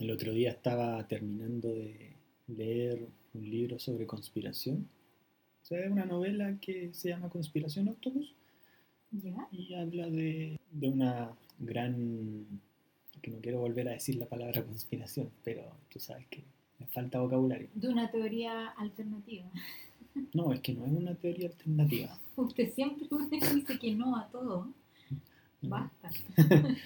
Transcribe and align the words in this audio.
El 0.00 0.10
otro 0.10 0.32
día 0.32 0.50
estaba 0.50 1.06
terminando 1.06 1.74
de 1.74 2.16
leer 2.48 3.06
un 3.34 3.50
libro 3.50 3.78
sobre 3.78 4.06
conspiración. 4.06 4.88
O 5.62 5.66
sea, 5.66 5.78
es 5.80 5.90
una 5.90 6.06
novela 6.06 6.56
que 6.58 6.88
se 6.94 7.10
llama 7.10 7.28
Conspiración 7.28 7.88
Octopus 7.88 8.34
¿Ya? 9.12 9.46
y 9.52 9.74
habla 9.74 10.08
de, 10.08 10.58
de 10.72 10.88
una 10.88 11.36
gran... 11.58 12.46
que 13.20 13.30
no 13.30 13.40
quiero 13.42 13.60
volver 13.60 13.88
a 13.88 13.92
decir 13.92 14.16
la 14.16 14.24
palabra 14.24 14.64
conspiración, 14.66 15.28
pero 15.44 15.70
tú 15.90 16.00
sabes 16.00 16.26
que 16.28 16.44
me 16.78 16.86
falta 16.86 17.20
vocabulario. 17.20 17.68
De 17.74 17.88
una 17.88 18.10
teoría 18.10 18.68
alternativa. 18.68 19.50
No, 20.32 20.50
es 20.54 20.60
que 20.60 20.72
no 20.72 20.86
es 20.86 20.92
una 20.92 21.14
teoría 21.14 21.48
alternativa. 21.48 22.18
Usted 22.36 22.72
siempre 22.72 23.06
me 23.30 23.38
dice 23.54 23.78
que 23.78 23.94
no 23.94 24.16
a 24.16 24.26
todo. 24.28 24.72
Basta. 25.60 26.10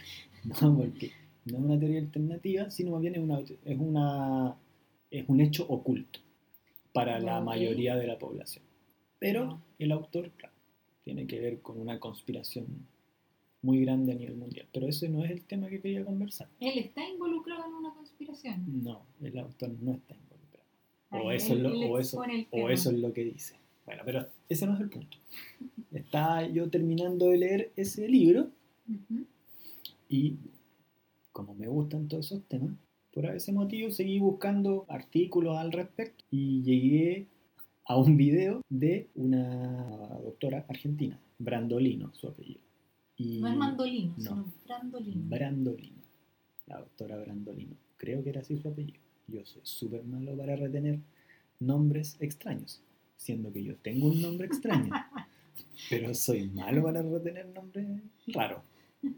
no, 0.61 0.77
porque 0.77 1.13
no 1.47 1.59
es 1.59 1.65
una 1.65 1.79
teoría 1.79 2.01
alternativa, 2.01 2.71
sino 2.71 2.93
más 2.93 3.01
bien 3.03 3.15
es, 3.15 3.21
una, 3.21 3.41
es, 3.41 3.79
una, 3.79 4.57
es 5.11 5.25
un 5.29 5.41
hecho 5.41 5.67
oculto 5.69 6.21
para 6.93 7.19
la 7.21 7.39
Ok. 7.41 7.45
mayoría 7.47 7.97
de 7.97 8.07
la 8.07 8.19
población. 8.19 8.65
Pero 9.19 9.45
Ya. 9.51 9.85
el 9.85 9.93
autor, 9.93 10.31
claro, 10.37 10.55
tiene 11.05 11.27
que 11.27 11.41
ver 11.41 11.61
con 11.61 11.81
una 11.81 11.99
conspiración 12.01 12.67
muy 13.63 13.81
grande 13.85 14.13
a 14.13 14.15
nivel 14.15 14.37
mundial. 14.37 14.67
Pero 14.73 14.89
ese 14.89 15.09
no 15.09 15.25
es 15.25 15.31
el 15.31 15.43
tema 15.43 15.69
que 15.69 15.81
quería 15.81 16.05
conversar. 16.05 16.49
Él 16.61 16.79
está 16.79 17.07
involucrado 17.09 17.65
en 17.67 17.73
una 17.75 17.95
conspiración. 17.95 18.83
No, 18.83 19.03
el 19.23 19.39
autor 19.39 19.71
no 19.81 19.93
está 19.93 20.15
involucrado. 20.15 20.65
O 21.11 21.29
Ahí, 21.31 21.37
eso, 21.37 21.47
es 21.47 21.51
él- 21.53 21.63
lo, 21.63 21.69
él 21.73 21.91
o, 21.91 21.99
eso, 21.99 22.23
o 22.51 22.69
eso 22.71 22.91
es 22.91 22.99
lo 22.99 23.13
que 23.13 23.25
dice. 23.25 23.57
Bueno, 23.87 24.03
pero 24.05 24.27
ese 24.49 24.67
no 24.67 24.75
es 24.75 24.81
el 24.81 24.91
punto. 24.91 25.17
Estaba 25.93 26.47
yo 26.47 26.69
terminando 26.71 27.29
de 27.29 27.39
leer 27.39 27.73
ese 27.77 28.09
libro 28.09 28.51
Ujú. 28.89 29.25
y 30.09 30.37
como 31.35 31.53
me 31.53 31.67
gustan 31.67 32.07
todos 32.07 32.27
esos 32.27 32.45
temas, 32.45 32.71
por 33.13 33.27
ese 33.27 33.53
motivo 33.53 33.91
seguí 33.91 34.21
buscando 34.21 34.87
artículos 34.89 35.59
al 35.59 35.73
respecto 35.73 36.25
y 36.31 36.63
llegué 36.63 37.27
a 37.85 37.97
un 37.99 38.17
video 38.17 38.63
de 38.69 39.11
una 39.17 39.85
doctora 40.23 40.65
argentina, 40.69 41.21
Brandolino, 41.39 42.15
su 42.15 42.29
apellido. 42.29 42.61
Y 43.17 43.41
No 43.41 43.49
es 43.49 43.57
mandolino, 43.57 44.15
no. 44.17 44.23
sino 44.23 44.53
brandolino. 44.65 45.23
Brandolino, 45.29 46.03
la 46.67 46.79
doctora 46.79 47.17
Brandolino. 47.19 47.77
Creo 47.97 48.23
que 48.23 48.31
era 48.31 48.41
así 48.41 48.57
su 48.57 48.69
apellido. 48.69 49.01
Yo 49.27 49.45
soy 49.45 49.63
súper 49.65 50.05
malo 50.05 50.37
para 50.37 50.55
retener 50.55 51.01
nombres 51.59 52.17
extraños, 52.21 52.81
siendo 53.17 53.53
que 53.53 53.65
yo 53.65 53.77
tengo 53.77 54.07
un 54.09 54.23
nombre 54.23 54.47
extraño, 54.47 54.93
pero 55.91 56.15
soy 56.15 56.49
malo 56.49 56.85
para 56.85 57.03
retener 57.03 57.49
nombres 57.49 57.87
raros, 58.29 58.63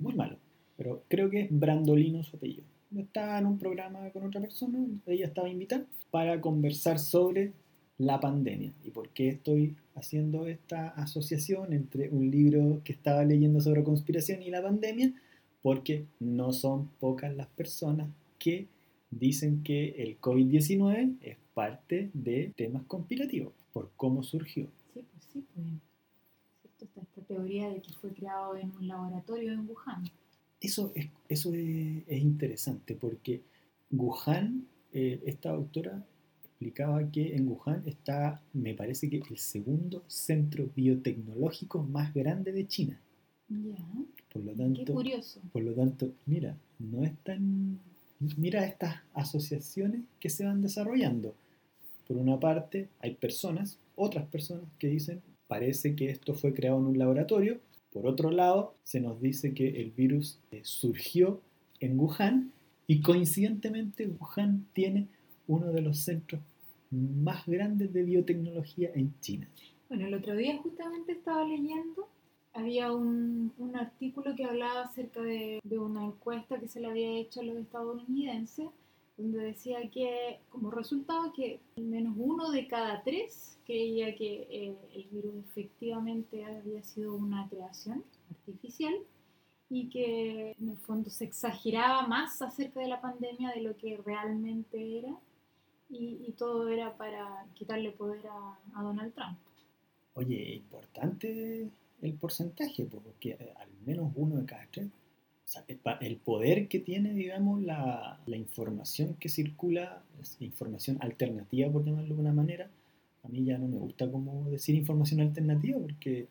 muy 0.01 0.15
malo. 0.15 0.39
Pero 0.77 1.03
creo 1.09 1.31
que 1.31 1.43
es 1.43 1.49
Brandolino 1.51 2.23
su 2.23 2.37
apellido. 2.37 2.65
Estaba 2.97 3.39
en 3.39 3.47
un 3.47 3.59
programa 3.59 4.11
con 4.11 4.25
otra 4.25 4.41
persona, 4.41 4.79
ella 5.07 5.27
estaba 5.27 5.49
invitada 5.49 5.85
para 6.11 6.41
conversar 6.41 6.99
sobre 6.99 7.53
la 7.99 8.21
pandemia 8.21 8.73
y 8.85 8.91
por 8.91 9.09
qué 9.09 9.29
estoy 9.29 9.75
haciendo 9.95 10.47
esta 10.47 10.89
asociación 10.91 11.73
entre 11.73 12.11
un 12.11 12.31
libro 12.31 12.83
que 12.85 12.93
estaba 12.93 13.25
leyendo 13.25 13.61
sobre 13.61 13.83
conspiración 13.83 14.43
y 14.43 14.51
la 14.51 14.63
pandemia, 14.63 15.15
porque 15.63 16.07
no 16.21 16.53
son 16.53 16.89
pocas 17.01 17.35
las 17.35 17.49
personas 17.49 18.09
que 18.39 18.67
dicen 19.11 19.63
que 19.63 20.03
el 20.03 20.21
COVID-19 20.21 21.17
es 21.23 21.37
parte 21.55 22.11
de 22.13 22.53
temas 22.57 22.85
conspirativos, 22.85 23.53
por 23.73 23.91
cómo 23.97 24.23
surgió. 24.23 24.69
Sí, 24.93 25.05
pues 25.11 25.25
sí, 25.33 25.45
pues. 25.55 25.67
Está 26.65 27.01
esta 27.01 27.23
teoría 27.23 27.71
de 27.71 27.81
que 27.81 27.93
fue 27.95 28.11
creado 28.11 28.57
en 28.57 28.71
un 28.73 28.87
laboratorio 28.87 29.53
en 29.53 29.67
Wuhan. 29.67 30.05
Eso 30.61 30.93
es, 30.95 31.09
eso 31.29 31.53
es, 31.55 32.03
es 32.07 32.23
interesante 32.23 32.95
porque 32.95 33.43
Wuhan, 33.91 34.67
eh, 34.93 35.21
esta 35.27 35.53
doctora 35.53 36.05
explicaba 36.45 37.11
que 37.11 37.37
en 37.37 37.49
Wuhan 37.49 37.83
está, 37.87 38.43
me 38.55 38.75
parece 38.75 39.11
que 39.11 39.19
el 39.19 39.39
segundo 39.39 40.03
centro 40.07 40.71
biotecnológico 40.75 41.83
más 41.83 42.15
grande 42.15 42.53
de 42.53 42.67
China. 42.67 43.01
Ya. 43.49 43.77
Por 44.33 44.43
lo 44.43 44.53
Qué 44.53 44.57
tanto, 44.59 44.93
curioso. 44.93 45.41
por 45.53 45.63
lo 45.63 45.73
tanto, 45.75 46.13
mira, 46.25 46.57
no 46.79 47.05
es 47.05 47.17
tan... 47.23 47.79
Mira 48.39 48.65
estas 48.65 49.03
asociaciones 49.13 50.01
que 50.19 50.31
se 50.31 50.47
van 50.47 50.63
desarrollando. 50.63 51.35
Por 52.09 52.17
una 52.17 52.41
parte, 52.41 52.89
hay 53.01 53.15
personas, 53.15 53.79
otras 53.95 54.27
personas 54.29 54.65
que 54.79 54.89
dicen, 54.89 55.21
parece 55.49 55.95
que 55.95 56.09
esto 56.11 56.35
fue 56.35 56.55
creado 56.55 56.79
en 56.79 56.87
un 56.87 56.99
laboratorio. 56.99 57.61
Por 57.97 58.09
otro 58.09 58.31
lado, 58.31 58.75
se 58.85 59.01
nos 59.01 59.23
dice 59.23 59.55
que 59.55 59.81
el 59.81 59.91
virus 59.91 60.39
eh, 60.51 60.61
surgió 60.65 61.41
en 61.81 61.99
Wuhan 61.99 62.53
y 62.87 63.01
coincidentemente 63.01 64.07
Wuhan 64.07 64.67
tiene 64.75 65.09
uno 65.47 65.73
de 65.73 65.81
los 65.81 66.01
centros 66.01 66.43
más 66.91 67.47
grandes 67.47 67.95
de 67.95 68.03
biotecnología 68.03 68.91
en 68.95 69.19
China. 69.21 69.49
Bueno, 69.89 70.09
el 70.09 70.13
otro 70.13 70.37
día 70.37 70.59
justamente 70.59 71.13
estaba 71.13 71.49
leyendo, 71.49 72.07
había 72.53 72.93
un, 72.93 73.55
un 73.57 73.77
artículo 73.77 74.37
que 74.37 74.45
hablaba 74.45 74.83
acerca 74.83 75.23
de, 75.23 75.61
de 75.65 75.79
una 75.79 76.05
encuesta 76.05 76.61
que 76.61 76.69
se 76.69 76.81
le 76.81 76.89
había 76.89 77.19
hecho 77.19 77.41
a 77.41 77.45
los 77.45 77.57
estadounidenses, 77.57 78.67
donde 79.17 79.39
decía 79.39 79.91
que 79.91 80.41
como 80.51 80.71
resultado 80.71 81.33
que 81.33 81.61
al 81.77 81.85
menos 81.85 82.15
uno 82.17 82.51
de 82.51 82.67
cada 82.67 83.03
tres 83.03 83.59
creía 83.65 84.15
que 84.15 84.47
eh, 84.51 84.77
el 84.95 85.05
virus 85.11 85.35
efectivamente 85.51 86.45
había 86.45 86.83
sido 86.83 87.15
una 87.15 87.49
creación 87.49 88.05
artificial 88.31 88.95
y 89.69 89.89
que 89.89 90.55
en 90.59 90.69
el 90.69 90.77
fondo 90.79 91.11
se 91.11 91.25
exageraba 91.25 92.07
más 92.07 92.41
acerca 92.43 92.81
de 92.81 92.89
la 92.89 93.01
pandemia 93.01 93.51
de 93.51 93.63
lo 93.63 93.77
que 93.77 93.97
realmente 94.05 94.99
era 94.99 95.17
y, 95.89 96.33
todo 96.37 96.69
era 96.69 96.97
para 96.97 97.47
quitarle 97.55 97.93
poder 97.93 98.27
a, 98.27 98.59
a 98.75 98.83
Donald 98.83 99.15
Trump. 99.15 99.39
Oye, 100.15 100.57
importante 100.57 101.71
el 102.03 102.15
porcentaje, 102.15 102.85
po, 102.85 103.01
porque 103.01 103.31
eh, 103.31 103.55
al 103.57 103.69
menos 103.85 104.13
uno 104.17 104.37
de 104.37 104.45
cada 104.45 104.67
tres. 104.71 104.89
O 105.47 105.49
sea, 105.49 105.65
el 106.01 106.17
poder 106.17 106.67
que 106.67 106.81
tiene, 106.81 107.15
digamos, 107.15 107.63
la, 107.63 108.21
la 108.27 108.37
información 108.37 109.15
que 109.21 109.29
circula, 109.29 110.03
información 110.41 110.99
alternativa, 111.01 111.71
por 111.71 111.85
llamarlo 111.85 112.17
de 112.17 112.21
una 112.21 112.33
manera, 112.33 112.69
a 113.23 113.29
mí 113.29 113.45
ya 113.45 113.57
no 113.57 113.69
me 113.69 113.79
gusta 113.79 114.11
como 114.11 114.51
decir 114.51 114.75
información 114.75 115.21
alternativa, 115.21 115.79
porque 115.79 116.27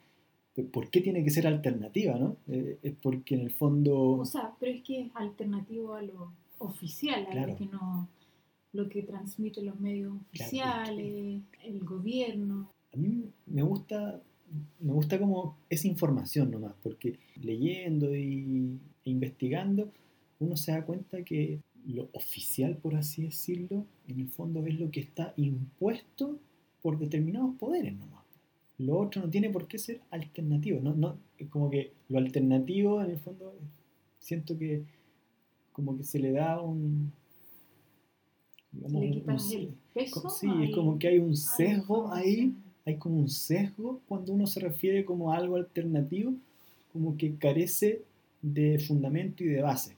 ¿por 0.72 0.90
qué 0.90 1.00
tiene 1.00 1.24
que 1.24 1.30
ser 1.30 1.48
alternativa, 1.48 2.18
no? 2.18 2.36
Eh, 2.50 2.78
es 2.84 2.94
porque 3.02 3.36
en 3.36 3.42
el 3.42 3.52
fondo... 3.52 4.18
O 4.18 4.26
sea, 4.26 4.54
pero 4.60 4.74
es 4.74 4.82
que 4.82 5.02
es 5.02 5.12
alternativo 5.16 5.96
a 5.96 6.02
lo 6.02 6.34
oficial, 6.58 7.26
a 7.32 7.48
lo 7.48 7.56
que 7.56 7.66
no 7.68 8.10
lo 8.74 8.90
que 8.90 9.04
transmiten 9.04 9.68
los 9.68 9.80
medios 9.80 10.14
oficiales, 10.28 11.42
el 11.64 11.80
gobierno. 11.86 12.70
a 12.94 12.98
mí 12.98 13.24
me 13.46 13.64
gusta 13.64 14.22
me 14.80 14.94
gusta 14.94 15.18
como 15.18 15.58
esa 15.70 15.88
información 15.88 16.52
nomás 16.52 16.74
porque 16.84 17.18
leyendo 17.42 18.14
y 18.16 18.78
e 19.06 19.10
investigando 19.12 19.90
uno 20.40 20.58
se 20.58 20.72
da 20.72 20.84
cuenta 20.86 21.24
que 21.24 21.60
lo 21.88 22.10
oficial 22.14 22.76
por 22.78 22.96
así 22.96 23.24
decirlo 23.24 23.86
en 24.08 24.20
el 24.20 24.28
fondo 24.30 24.66
es 24.66 24.80
lo 24.80 24.90
que 24.92 25.00
está 25.02 25.34
impuesto 25.38 26.38
por 26.82 26.98
determinados 27.00 27.56
poderes 27.58 27.94
nomás. 27.96 28.24
Lo 28.78 29.00
otro 29.00 29.22
no 29.22 29.30
tiene 29.30 29.50
por 29.50 29.68
qué 29.68 29.78
ser 29.78 30.02
alternativo. 30.12 30.82
No, 30.82 30.94
no 30.94 31.18
como 31.50 31.70
que 31.70 31.92
lo 32.10 32.18
alternativo 32.18 33.02
en 33.02 33.12
el 33.12 33.20
fondo 33.20 33.54
siento 34.20 34.58
que 34.58 34.84
como 35.72 35.96
que 35.98 36.04
se 36.04 36.20
le 36.20 36.32
da 36.32 36.62
un 36.62 37.12
digamos, 38.72 39.02
Le 39.02 39.08
un- 39.08 39.14
quitas 39.14 39.46
un- 39.46 39.60
el 39.62 39.74
peso. 39.94 40.22
co- 40.24 40.30
sí, 40.30 40.48
es 40.64 40.72
como 40.76 41.00
que 41.00 41.08
hay 41.08 41.20
un 41.20 41.36
sesgo 41.38 42.12
ahí 42.12 42.54
hay 42.86 42.98
como 42.98 43.18
un 43.18 43.30
sesgo 43.30 44.00
cuando 44.08 44.32
uno 44.34 44.46
se 44.46 44.60
refiere 44.60 45.06
como 45.06 45.32
a 45.32 45.38
algo 45.38 45.56
alternativo, 45.56 46.34
como 46.94 47.18
que 47.18 47.36
carece 47.36 48.02
de 48.46 48.78
fundamento 48.80 49.44
y 49.44 49.48
de 49.48 49.62
base. 49.62 49.96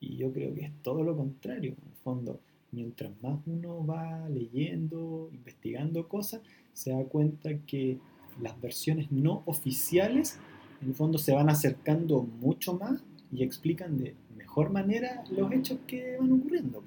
Y 0.00 0.16
yo 0.16 0.32
creo 0.32 0.52
que 0.54 0.62
es 0.62 0.72
todo 0.82 1.02
lo 1.04 1.16
contrario. 1.16 1.74
En 1.80 1.88
el 1.88 1.96
fondo, 2.02 2.40
mientras 2.72 3.10
más 3.22 3.40
uno 3.46 3.86
va 3.86 4.28
leyendo, 4.28 5.30
investigando 5.32 6.08
cosas, 6.08 6.42
se 6.72 6.90
da 6.90 7.04
cuenta 7.04 7.50
que 7.66 7.98
las 8.40 8.60
versiones 8.60 9.10
no 9.12 9.42
oficiales, 9.46 10.38
en 10.82 10.88
el 10.88 10.94
fondo, 10.94 11.18
se 11.18 11.32
van 11.32 11.50
acercando 11.50 12.22
mucho 12.22 12.74
más 12.74 13.02
y 13.32 13.42
explican 13.42 13.96
de 13.98 14.14
mejor 14.36 14.70
manera 14.70 15.22
los 15.30 15.52
hechos 15.52 15.78
que 15.86 16.16
van 16.18 16.32
ocurriendo. 16.32 16.82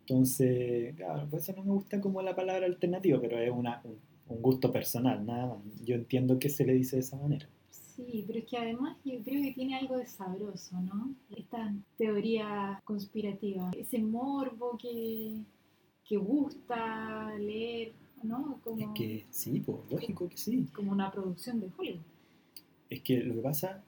Entonces, 0.00 0.94
claro, 0.96 1.28
por 1.28 1.38
eso 1.38 1.52
no 1.52 1.64
me 1.64 1.72
gusta 1.72 2.00
como 2.00 2.22
la 2.22 2.34
palabra 2.34 2.64
alternativa, 2.64 3.20
pero 3.20 3.38
es 3.38 3.50
una, 3.50 3.82
un, 3.84 3.96
un 4.28 4.42
gusto 4.42 4.72
personal, 4.72 5.24
nada 5.24 5.46
más. 5.48 5.84
Yo 5.84 5.94
entiendo 5.94 6.38
que 6.38 6.48
se 6.48 6.64
le 6.64 6.72
dice 6.72 6.96
de 6.96 7.00
esa 7.00 7.18
manera. 7.18 7.46
Sí, 7.98 8.24
pero 8.28 8.38
es 8.38 8.44
que 8.44 8.56
además 8.56 8.96
yo 9.04 9.20
creo 9.24 9.42
que 9.42 9.52
tiene 9.54 9.76
algo 9.76 9.96
de 9.96 10.06
sabroso, 10.06 10.80
¿no? 10.80 11.16
Esta 11.36 11.74
teoría 11.96 12.80
conspirativa, 12.84 13.72
ese 13.76 13.98
morbo 13.98 14.78
que, 14.80 15.42
que 16.08 16.16
gusta 16.16 17.34
leer, 17.40 17.92
¿no? 18.22 18.60
Como, 18.62 18.78
Es 18.78 18.88
que 18.94 19.24
sí, 19.30 19.60
pues 19.66 19.78
lógico 19.90 20.28
que 20.28 20.36
sí. 20.36 20.68
como 20.72 20.92
una 20.92 21.10
producción 21.10 21.58
de 21.58 21.70
Hollywood. 21.76 22.04
Es 22.88 23.02
que 23.02 23.18
lo 23.18 23.34
que 23.34 23.40
pasa, 23.40 23.82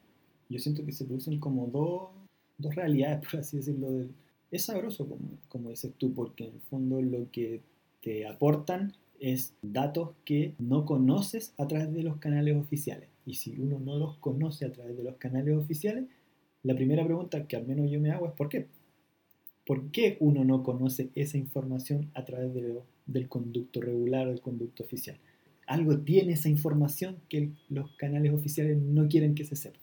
yo 0.48 0.58
siento 0.58 0.84
que 0.84 0.90
se 0.90 1.04
producen 1.04 1.38
como 1.38 1.68
dos, 1.68 2.08
dos 2.58 2.74
realidades, 2.74 3.20
por 3.30 3.38
así 3.38 3.58
decirlo, 3.58 3.92
del, 3.92 4.10
es 4.50 4.64
sabroso, 4.64 5.08
como, 5.08 5.38
como 5.48 5.70
dices 5.70 5.92
tú, 5.98 6.12
porque 6.12 6.48
en 6.48 6.54
el 6.54 6.60
fondo 6.62 7.00
lo 7.00 7.30
que 7.30 7.62
te 8.02 8.26
aportan 8.26 8.92
es 9.20 9.54
datos 9.62 10.10
que 10.24 10.56
no 10.58 10.84
conoces 10.84 11.54
a 11.58 11.68
través 11.68 11.92
de 11.92 12.02
los 12.02 12.16
canales 12.16 12.56
oficiales. 12.56 13.09
Y 13.26 13.34
si 13.34 13.58
uno 13.58 13.78
no 13.78 13.98
los 13.98 14.16
conoce 14.18 14.64
a 14.64 14.72
través 14.72 14.96
de 14.96 15.04
los 15.04 15.16
canales 15.16 15.56
oficiales, 15.56 16.04
la 16.62 16.74
primera 16.74 17.04
pregunta 17.04 17.46
que 17.46 17.56
al 17.56 17.66
menos 17.66 17.90
yo 17.90 18.00
me 18.00 18.10
hago 18.10 18.26
es 18.26 18.32
¿por 18.32 18.48
qué? 18.48 18.66
¿Por 19.66 19.90
qué 19.90 20.16
uno 20.20 20.44
no 20.44 20.62
conoce 20.62 21.10
esa 21.14 21.38
información 21.38 22.10
a 22.14 22.24
través 22.24 22.52
de 22.54 22.80
del 23.06 23.28
conducto 23.28 23.80
regular 23.80 24.26
o 24.26 24.30
del 24.30 24.40
conducto 24.40 24.84
oficial? 24.84 25.18
Algo 25.66 25.98
tiene 25.98 26.32
esa 26.32 26.48
información 26.48 27.18
que 27.28 27.50
los 27.68 27.92
canales 27.92 28.32
oficiales 28.32 28.76
no 28.76 29.08
quieren 29.08 29.34
que 29.34 29.44
se 29.44 29.56
sepa. 29.56 29.78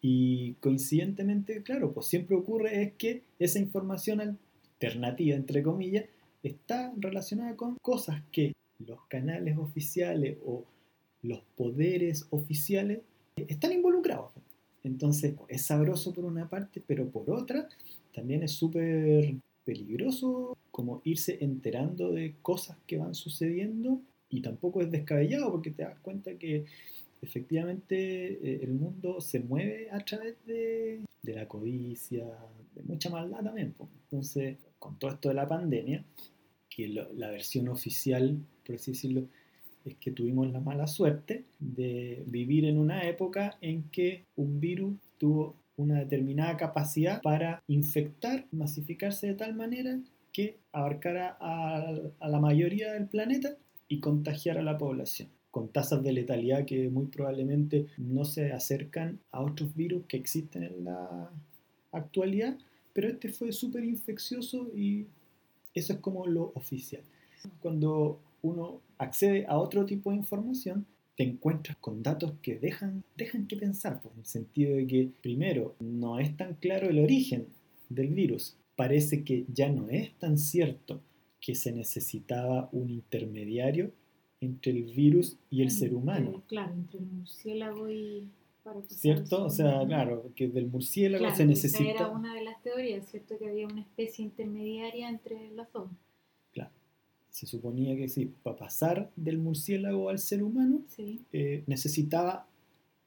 Y 0.00 0.54
coincidentemente, 0.54 1.62
claro, 1.62 1.92
pues 1.92 2.06
siempre 2.06 2.36
ocurre 2.36 2.82
es 2.82 2.92
que 2.94 3.24
esa 3.38 3.58
información 3.58 4.38
alternativa, 4.80 5.36
entre 5.36 5.62
comillas, 5.62 6.04
está 6.42 6.92
relacionada 6.96 7.56
con 7.56 7.76
cosas 7.82 8.22
que 8.30 8.52
los 8.78 9.04
canales 9.06 9.58
oficiales 9.58 10.38
o 10.44 10.64
los 11.26 11.40
poderes 11.56 12.26
oficiales 12.30 13.00
están 13.36 13.72
involucrados. 13.72 14.32
Entonces 14.82 15.34
es 15.48 15.62
sabroso 15.62 16.12
por 16.12 16.24
una 16.24 16.48
parte, 16.48 16.82
pero 16.86 17.08
por 17.08 17.30
otra 17.30 17.68
también 18.14 18.42
es 18.42 18.52
súper 18.52 19.34
peligroso 19.64 20.56
como 20.70 21.02
irse 21.04 21.38
enterando 21.40 22.12
de 22.12 22.34
cosas 22.40 22.78
que 22.86 22.96
van 22.96 23.14
sucediendo 23.14 24.00
y 24.30 24.40
tampoco 24.40 24.80
es 24.80 24.90
descabellado 24.90 25.50
porque 25.50 25.70
te 25.70 25.82
das 25.82 25.98
cuenta 26.00 26.34
que 26.38 26.64
efectivamente 27.20 27.96
eh, 28.32 28.60
el 28.62 28.72
mundo 28.74 29.20
se 29.20 29.40
mueve 29.40 29.90
a 29.90 30.04
través 30.04 30.36
de, 30.46 31.00
de 31.22 31.34
la 31.34 31.48
codicia, 31.48 32.24
de 32.74 32.82
mucha 32.82 33.10
maldad 33.10 33.42
también. 33.42 33.74
Entonces, 34.04 34.56
con 34.78 34.98
todo 34.98 35.10
esto 35.10 35.28
de 35.30 35.34
la 35.34 35.48
pandemia, 35.48 36.04
que 36.70 36.88
la 36.88 37.30
versión 37.30 37.68
oficial, 37.68 38.38
por 38.64 38.76
así 38.76 38.92
decirlo, 38.92 39.28
es 39.86 39.96
que 39.96 40.10
tuvimos 40.10 40.50
la 40.52 40.60
mala 40.60 40.86
suerte 40.86 41.44
de 41.58 42.22
vivir 42.26 42.64
en 42.64 42.78
una 42.78 43.08
época 43.08 43.56
en 43.60 43.84
que 43.90 44.24
un 44.36 44.60
virus 44.60 44.96
tuvo 45.18 45.54
una 45.76 46.00
determinada 46.00 46.56
capacidad 46.56 47.22
para 47.22 47.62
infectar, 47.68 48.46
masificarse 48.50 49.28
de 49.28 49.34
tal 49.34 49.54
manera 49.54 49.98
que 50.32 50.56
abarcara 50.72 51.36
a, 51.40 51.94
a 52.20 52.28
la 52.28 52.40
mayoría 52.40 52.92
del 52.92 53.06
planeta 53.06 53.56
y 53.88 54.00
contagiar 54.00 54.58
a 54.58 54.62
la 54.62 54.76
población 54.76 55.28
con 55.56 55.68
tasas 55.68 56.02
de 56.02 56.12
letalidad 56.12 56.66
que 56.66 56.90
muy 56.90 57.06
probablemente 57.06 57.86
no 57.96 58.26
se 58.26 58.52
acercan 58.52 59.20
a 59.32 59.40
otros 59.40 59.74
virus 59.74 60.04
que 60.06 60.18
existen 60.18 60.64
en 60.64 60.84
la 60.84 61.30
actualidad, 61.92 62.58
pero 62.92 63.08
este 63.08 63.30
fue 63.30 63.52
súper 63.52 63.82
infeccioso 63.84 64.70
y 64.76 65.06
eso 65.72 65.94
es 65.94 65.98
como 66.00 66.26
lo 66.26 66.52
oficial. 66.54 67.00
Cuando 67.60 68.20
uno 68.46 68.80
accede 68.98 69.46
a 69.46 69.58
otro 69.58 69.84
tipo 69.84 70.10
de 70.10 70.16
información, 70.16 70.86
te 71.16 71.24
encuentras 71.24 71.76
con 71.78 72.02
datos 72.02 72.34
que 72.42 72.58
dejan, 72.58 73.02
dejan 73.16 73.46
que 73.46 73.56
pensar, 73.56 74.00
pues, 74.00 74.14
en 74.14 74.20
el 74.20 74.26
sentido 74.26 74.76
de 74.76 74.86
que, 74.86 75.10
primero, 75.22 75.74
no 75.80 76.18
es 76.18 76.36
tan 76.36 76.54
claro 76.54 76.88
el 76.88 76.98
origen 76.98 77.46
del 77.88 78.08
virus. 78.08 78.56
Parece 78.76 79.24
que 79.24 79.46
ya 79.52 79.70
no 79.70 79.88
es 79.88 80.12
tan 80.18 80.36
cierto 80.36 81.00
que 81.40 81.54
se 81.54 81.72
necesitaba 81.72 82.68
un 82.72 82.90
intermediario 82.90 83.92
entre 84.40 84.72
el 84.72 84.84
virus 84.84 85.38
y 85.48 85.62
el 85.62 85.70
ser 85.70 85.94
humano. 85.94 86.42
Claro, 86.46 86.74
entre 86.74 86.98
el 86.98 87.06
murciélago 87.06 87.88
y... 87.90 88.28
¿Cierto? 88.88 89.44
O 89.44 89.50
sea, 89.50 89.86
claro, 89.86 90.32
que 90.34 90.48
del 90.48 90.66
murciélago 90.66 91.32
se 91.34 91.46
necesita... 91.46 91.88
Esa 91.88 92.04
era 92.06 92.08
una 92.08 92.34
de 92.34 92.42
las 92.42 92.60
teorías, 92.62 93.06
¿cierto? 93.06 93.38
Que 93.38 93.48
había 93.48 93.66
una 93.66 93.80
especie 93.80 94.24
intermediaria 94.24 95.08
entre 95.08 95.52
las 95.52 95.72
dos. 95.72 95.88
Se 97.36 97.46
suponía 97.46 97.94
que 97.94 98.08
sí, 98.08 98.32
para 98.42 98.56
pasar 98.56 99.10
del 99.14 99.36
murciélago 99.36 100.08
al 100.08 100.18
ser 100.18 100.42
humano, 100.42 100.80
eh, 101.34 101.64
necesitaba 101.66 102.48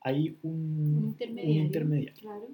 ahí 0.02 0.38
un, 0.44 0.98
un 0.98 1.06
intermediario. 1.08 1.62
Un 1.62 1.66
intermediario. 1.66 2.22
Claro. 2.22 2.48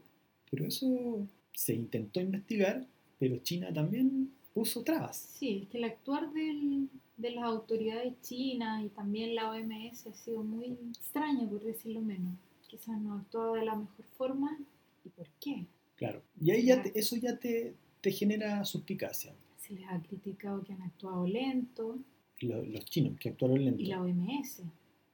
Pero 0.50 0.66
eso 0.68 1.28
se 1.52 1.74
intentó 1.74 2.22
investigar, 2.22 2.88
pero 3.20 3.36
China 3.40 3.74
también 3.74 4.32
puso 4.54 4.84
trabas. 4.84 5.18
Sí, 5.18 5.64
es 5.64 5.68
que 5.68 5.80
el 5.80 5.84
actuar 5.84 6.32
del, 6.32 6.88
de 7.18 7.32
las 7.32 7.44
autoridades 7.44 8.14
chinas 8.22 8.86
y 8.86 8.88
también 8.88 9.36
la 9.36 9.52
OMS 9.52 10.08
ha 10.08 10.14
sido 10.14 10.44
muy 10.44 10.78
extraño, 10.92 11.50
por 11.50 11.62
decirlo 11.62 12.00
menos. 12.00 12.36
Quizás 12.70 13.02
no 13.02 13.16
ha 13.16 13.20
actuado 13.20 13.56
de 13.56 13.66
la 13.66 13.76
mejor 13.76 14.06
forma. 14.18 14.58
¿Y 15.04 15.10
por 15.10 15.28
qué? 15.42 15.66
Claro. 15.98 16.22
Y 16.40 16.52
ahí 16.52 16.68
ya 16.68 16.82
eso 16.94 17.18
ya 17.18 17.38
te, 17.38 17.74
te, 18.00 18.12
genera 18.14 18.64
suspicacia. 18.64 19.34
Se 19.66 19.74
les 19.74 19.88
ha 19.90 20.02
criticado 20.02 20.64
que 20.64 20.74
han 20.74 20.82
actuado 20.82 21.26
lento. 21.26 22.00
los 22.42 22.86
chinos, 22.86 23.18
que 23.20 23.30
actuaron 23.30 23.64
lento. 23.64 23.82
Y 23.82 23.88
la 23.88 24.02
OMS. 24.02 24.62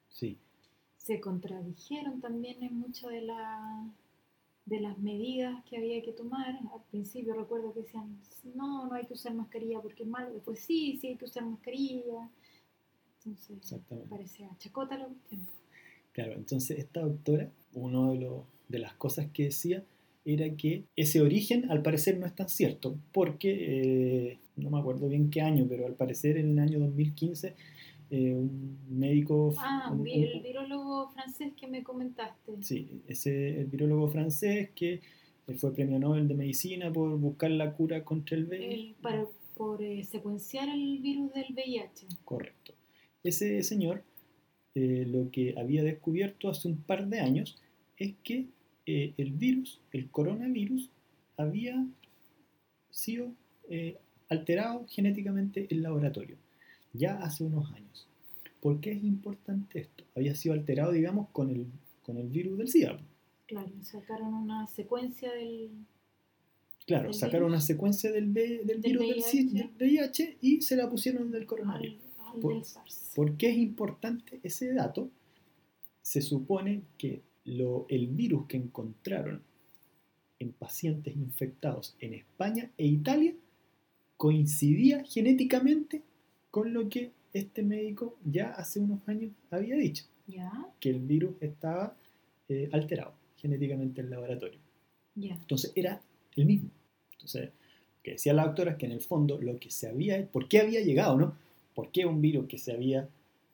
Sí. 0.10 0.38
Se 0.98 1.22
contradijeron 1.22 2.20
también 2.20 2.62
en 2.64 2.78
mucho 2.78 3.08
de 3.08 3.22
la 3.22 3.90
de 4.66 4.80
las 4.80 4.98
medidas 5.00 5.64
que 5.66 5.78
había 5.78 6.02
que 6.02 6.12
tomar. 6.12 6.60
Al 6.74 6.84
principio 6.90 7.34
recuerdo 7.34 7.74
que 7.74 7.82
decían, 7.82 8.20
no, 8.56 8.88
no 8.88 8.94
hay 8.94 9.06
que 9.06 9.14
usar 9.14 9.34
mascarilla 9.34 9.82
porque 9.82 10.04
es 10.04 10.10
malo. 10.10 10.34
Después 10.34 10.60
sí, 10.60 10.98
sí 11.00 11.08
hay 11.08 11.16
que 11.16 11.26
usar 11.26 11.46
mascarilla. 11.46 12.30
Entonces, 13.26 13.82
parecía 14.10 14.50
chacota 14.58 14.98
la 14.98 15.06
cuestión. 15.06 15.48
Claro, 16.12 16.34
entonces 16.34 16.78
esta 16.80 17.02
doctora, 17.02 17.52
una 17.74 18.12
de, 18.12 18.42
de 18.68 18.80
las 18.80 18.94
cosas 18.96 19.28
que 19.32 19.46
decía 19.46 19.84
era 20.26 20.56
que 20.56 20.86
ese 20.96 21.22
origen 21.22 21.70
al 21.72 21.82
parecer 21.82 22.18
no 22.18 22.26
es 22.26 22.36
tan 22.36 22.50
cierto, 22.50 22.98
porque, 23.12 24.32
eh, 24.32 24.40
no 24.56 24.70
me 24.70 24.80
acuerdo 24.80 25.08
bien 25.08 25.30
qué 25.30 25.42
año, 25.42 25.66
pero 25.68 25.88
al 25.88 25.96
parecer 25.96 26.38
en 26.38 26.52
el 26.52 26.60
año 26.60 26.80
2015 26.80 27.56
eh, 28.12 28.34
un 28.36 28.78
médico... 28.90 29.54
Ah, 29.58 29.96
el 30.06 30.42
virólogo 30.42 31.10
francés 31.12 31.54
que 31.60 31.68
me 31.68 31.84
comentaste. 31.84 32.62
Sí, 32.62 33.02
ese 33.08 33.62
el 33.62 33.68
virólogo 33.68 34.10
francés 34.10 34.70
que 34.76 35.02
fue 35.58 35.74
premio 35.74 36.00
Nobel 36.00 36.28
de 36.28 36.36
Medicina 36.36 36.92
por 36.92 37.18
buscar 37.18 37.52
la 37.52 37.74
cura 37.74 38.04
contra 38.04 38.38
el 38.38 38.46
VIH. 38.46 38.96
para, 39.02 39.26
por 39.56 39.82
eh, 39.82 40.04
secuenciar 40.04 40.70
el 40.70 41.00
virus 41.00 41.34
del 41.34 41.54
VIH. 41.54 42.08
Correcto. 42.24 42.74
Ese 43.24 43.62
señor 43.64 44.04
eh, 44.74 45.06
lo 45.08 45.30
que 45.32 45.56
había 45.58 45.84
descubierto 45.84 46.50
hace 46.50 46.68
un 46.68 46.78
par 46.78 47.08
de 47.08 47.20
años 47.20 47.62
es 47.98 48.14
que 48.24 48.48
el 48.86 49.32
virus, 49.34 49.82
el 49.92 50.10
coronavirus, 50.10 50.90
había 51.38 51.86
sido 52.90 53.34
alterado 54.30 54.86
genéticamente 54.88 55.68
en 55.70 55.82
laboratorio 55.82 56.38
ya 56.94 57.16
hace 57.18 57.44
unos 57.44 57.72
años. 57.72 58.08
¿Por 58.60 58.80
qué 58.80 58.92
es 58.92 59.04
importante 59.04 59.80
esto? 59.80 60.04
Había 60.16 60.36
sido 60.36 60.54
alterado, 60.54 60.92
digamos, 60.92 61.30
con 61.30 61.50
el, 61.50 61.68
con 62.04 62.18
el 62.18 62.28
virus 62.28 62.58
del 62.58 62.68
SIDA. 62.68 63.00
Claro, 63.48 63.72
sacaron 63.82 64.34
una 64.34 64.68
secuencia 64.68 65.32
del... 65.34 65.72
Claro, 66.86 67.14
sacaron 67.14 67.50
una 67.50 67.62
secuencia 67.62 68.12
del, 68.12 68.34
del 68.34 68.82
virus 68.82 69.32
del, 69.32 69.72
VIH 69.80 70.38
y 70.42 70.62
se 70.62 70.76
la 70.76 70.90
pusieron 70.90 71.32
del 71.32 71.46
coronavirus. 71.46 72.02
por, 73.16 73.38
qué 73.38 73.52
es 73.52 73.58
importante 73.58 74.40
ese 74.44 74.74
dato? 74.74 75.10
Se 76.02 76.22
supone 76.22 76.82
que 76.98 77.22
lo, 77.46 77.86
el 77.90 78.08
virus 78.08 78.48
que 78.48 78.58
encontraron 78.58 79.42
en 80.40 80.52
pacientes 80.52 81.16
infectados 81.16 81.96
en 82.00 82.14
España 82.14 82.72
e 82.78 82.88
Italia 82.88 83.34
coincidía 84.18 85.04
genéticamente 85.06 86.02
con 86.50 86.74
lo 86.74 86.90
que 86.90 87.12
este 87.34 87.64
médico 87.64 88.18
ya 88.26 88.50
hace 88.52 88.80
unos 88.80 89.00
años 89.08 89.32
había 89.50 89.76
dicho, 89.76 90.06
que 90.80 90.90
el 90.90 91.00
virus 91.00 91.36
estaba 91.40 91.96
eh, 92.50 92.70
alterado 92.72 93.14
genéticamente 93.38 94.02
en 94.02 94.08
el 94.08 94.12
laboratorio. 94.12 94.60
Entonces 95.16 95.72
era 95.76 96.02
el 96.36 96.46
mismo. 96.46 96.70
Entonces, 97.14 97.52
que 98.04 98.12
decía 98.12 98.34
la 98.34 98.46
doctora 98.46 98.72
es 98.72 98.78
que 98.78 98.86
en 98.86 98.94
el 98.94 99.02
fondo 99.02 99.40
lo 99.42 99.60
que 99.60 99.70
se 99.70 99.88
había, 99.88 100.26
¿por 100.28 100.48
qué 100.48 100.60
había 100.60 100.82
llegado, 100.82 101.18
no? 101.18 101.36
¿Por 101.74 101.92
qué 101.92 102.06
un 102.06 102.22
virus 102.22 102.48
que 102.48 102.58
se 102.58 102.74
había, 102.74 103.08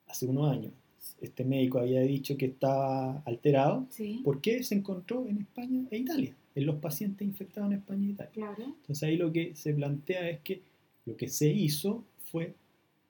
hace 0.08 0.26
unos 0.26 0.52
años, 0.52 0.74
este 1.22 1.44
médico 1.44 1.80
había 1.80 2.02
dicho 2.02 2.38
que 2.38 2.46
estaba 2.48 3.20
alterado, 3.26 3.88
¿por 4.24 4.42
qué 4.42 4.64
se 4.64 4.76
encontró 4.76 5.28
en 5.28 5.40
España 5.40 5.86
e 5.92 5.98
Italia? 5.98 6.36
En 6.56 6.66
los 6.66 6.78
pacientes 6.78 7.28
infectados 7.28 7.72
en 7.72 7.78
España 7.78 8.08
e 8.08 8.12
Italia. 8.12 8.56
Entonces 8.58 9.04
ahí 9.04 9.18
lo 9.18 9.32
que 9.32 9.56
se 9.56 9.74
plantea 9.74 10.30
es 10.30 10.40
que 10.42 10.62
lo 11.06 11.16
que 11.16 11.28
se 11.28 11.50
hizo 11.50 12.04
fue 12.32 12.54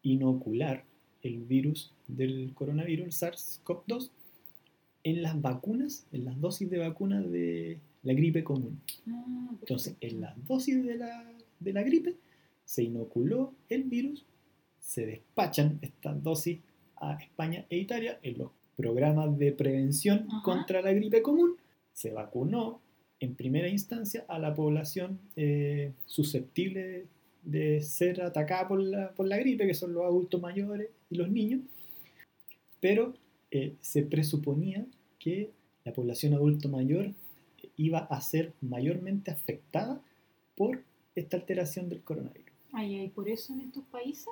inocular 0.03 0.83
el 1.23 1.43
virus 1.43 1.91
del 2.07 2.51
coronavirus, 2.53 3.05
el 3.05 3.11
SARS-CoV-2, 3.11 4.09
en 5.03 5.21
las 5.21 5.41
vacunas, 5.41 6.05
en 6.11 6.25
las 6.25 6.39
dosis 6.39 6.69
de 6.69 6.79
vacuna 6.79 7.21
de 7.21 7.79
la 8.03 8.13
gripe 8.13 8.43
común. 8.43 8.79
Ah, 9.09 9.49
Entonces, 9.59 9.95
en 10.01 10.21
las 10.21 10.45
dosis 10.45 10.83
de 10.83 10.97
la, 10.97 11.31
de 11.59 11.73
la 11.73 11.83
gripe 11.83 12.15
se 12.65 12.83
inoculó 12.83 13.53
el 13.69 13.83
virus, 13.83 14.25
se 14.79 15.05
despachan 15.05 15.79
estas 15.81 16.21
dosis 16.21 16.59
a 16.99 17.15
España 17.15 17.65
e 17.69 17.77
Italia 17.77 18.19
en 18.23 18.37
los 18.37 18.51
programas 18.75 19.37
de 19.37 19.51
prevención 19.51 20.27
contra 20.43 20.81
la 20.81 20.93
gripe 20.93 21.21
común, 21.21 21.55
se 21.93 22.11
vacunó 22.11 22.79
en 23.19 23.35
primera 23.35 23.67
instancia 23.67 24.25
a 24.27 24.37
la 24.37 24.53
población 24.53 25.19
eh, 25.35 25.93
susceptible 26.05 27.05
de 27.43 27.81
ser 27.81 28.21
atacada 28.21 28.67
por 28.67 28.81
la, 28.81 29.11
por 29.11 29.27
la 29.27 29.37
gripe, 29.37 29.65
que 29.65 29.73
son 29.73 29.93
los 29.93 30.03
adultos 30.03 30.41
mayores 30.41 30.89
y 31.09 31.15
los 31.15 31.29
niños, 31.29 31.61
pero 32.79 33.13
eh, 33.51 33.75
se 33.81 34.03
presuponía 34.03 34.85
que 35.17 35.49
la 35.85 35.93
población 35.93 36.33
adulto 36.33 36.69
mayor 36.69 37.13
iba 37.77 37.99
a 37.99 38.21
ser 38.21 38.53
mayormente 38.61 39.31
afectada 39.31 40.01
por 40.55 40.83
esta 41.15 41.37
alteración 41.37 41.89
del 41.89 42.01
coronavirus. 42.01 42.47
¿y 42.83 43.07
por 43.07 43.29
eso 43.29 43.53
en 43.53 43.61
estos 43.61 43.83
países? 43.85 44.27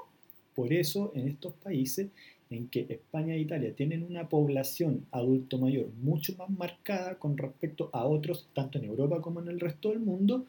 Por 0.53 0.73
eso 0.73 1.11
en 1.15 1.27
estos 1.27 1.53
países 1.53 2.09
en 2.49 2.67
que 2.67 2.85
España 2.89 3.33
e 3.33 3.39
Italia 3.39 3.75
tienen 3.75 4.03
una 4.03 4.29
población 4.29 5.05
adulto 5.11 5.57
mayor 5.57 5.87
mucho 6.01 6.35
más 6.37 6.49
marcada 6.49 7.15
con 7.15 7.37
respecto 7.37 7.89
a 7.93 8.05
otros, 8.05 8.47
tanto 8.53 8.77
en 8.77 8.85
Europa 8.85 9.21
como 9.21 9.41
en 9.41 9.47
el 9.47 9.59
resto 9.59 9.89
del 9.89 9.99
mundo, 9.99 10.45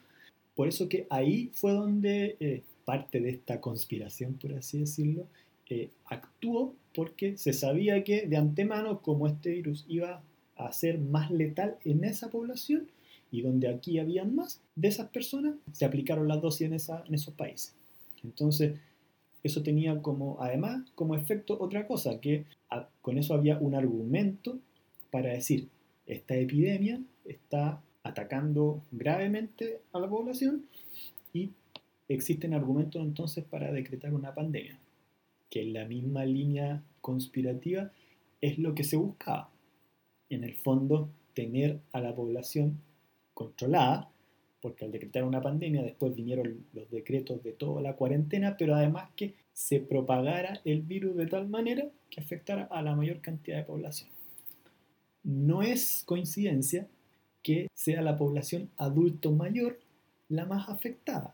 por 0.54 0.68
eso 0.68 0.88
que 0.88 1.06
ahí 1.10 1.50
fue 1.52 1.72
donde 1.72 2.36
eh, 2.40 2.62
parte 2.84 3.20
de 3.20 3.30
esta 3.30 3.60
conspiración, 3.60 4.34
por 4.34 4.54
así 4.54 4.78
decirlo, 4.78 5.26
eh, 5.68 5.90
actuó 6.06 6.74
porque 6.94 7.36
se 7.36 7.52
sabía 7.52 8.02
que 8.04 8.26
de 8.26 8.36
antemano, 8.36 9.00
como 9.02 9.26
este 9.26 9.50
virus 9.50 9.84
iba 9.88 10.22
a 10.56 10.72
ser 10.72 10.98
más 10.98 11.30
letal 11.30 11.76
en 11.84 12.04
esa 12.04 12.30
población 12.30 12.88
y 13.30 13.42
donde 13.42 13.68
aquí 13.68 13.98
habían 13.98 14.34
más 14.34 14.60
de 14.76 14.88
esas 14.88 15.08
personas, 15.08 15.56
se 15.72 15.84
aplicaron 15.84 16.28
las 16.28 16.40
dosis 16.40 16.68
en, 16.68 16.72
esa, 16.74 17.04
en 17.06 17.14
esos 17.14 17.34
países. 17.34 17.74
Entonces, 18.24 18.78
eso 19.46 19.62
tenía 19.62 20.02
como, 20.02 20.40
además, 20.40 20.82
como 20.94 21.14
efecto 21.14 21.56
otra 21.60 21.86
cosa, 21.86 22.20
que 22.20 22.44
con 23.00 23.18
eso 23.18 23.34
había 23.34 23.58
un 23.58 23.74
argumento 23.74 24.58
para 25.10 25.30
decir, 25.30 25.68
esta 26.06 26.36
epidemia 26.36 27.00
está 27.24 27.80
atacando 28.02 28.82
gravemente 28.92 29.80
a 29.92 29.98
la 29.98 30.08
población 30.08 30.66
y 31.32 31.50
existen 32.08 32.54
argumentos 32.54 33.02
entonces 33.02 33.44
para 33.44 33.72
decretar 33.72 34.14
una 34.14 34.34
pandemia, 34.34 34.78
que 35.50 35.62
en 35.62 35.72
la 35.72 35.84
misma 35.84 36.24
línea 36.24 36.82
conspirativa 37.00 37.90
es 38.40 38.58
lo 38.58 38.74
que 38.74 38.84
se 38.84 38.96
buscaba. 38.96 39.50
En 40.28 40.44
el 40.44 40.54
fondo, 40.54 41.08
tener 41.34 41.80
a 41.92 42.00
la 42.00 42.14
población 42.14 42.80
controlada 43.34 44.10
porque 44.66 44.84
al 44.84 44.90
decretar 44.90 45.22
una 45.22 45.40
pandemia 45.40 45.80
después 45.84 46.12
vinieron 46.16 46.66
los 46.72 46.90
decretos 46.90 47.40
de 47.44 47.52
toda 47.52 47.80
la 47.80 47.94
cuarentena, 47.94 48.56
pero 48.58 48.74
además 48.74 49.10
que 49.14 49.34
se 49.52 49.78
propagara 49.78 50.60
el 50.64 50.82
virus 50.82 51.16
de 51.16 51.26
tal 51.26 51.46
manera 51.46 51.86
que 52.10 52.20
afectara 52.20 52.64
a 52.64 52.82
la 52.82 52.96
mayor 52.96 53.20
cantidad 53.20 53.58
de 53.58 53.62
población. 53.62 54.10
No 55.22 55.62
es 55.62 56.02
coincidencia 56.04 56.88
que 57.44 57.68
sea 57.74 58.02
la 58.02 58.16
población 58.16 58.68
adulto 58.76 59.30
mayor 59.30 59.78
la 60.28 60.46
más 60.46 60.68
afectada, 60.68 61.32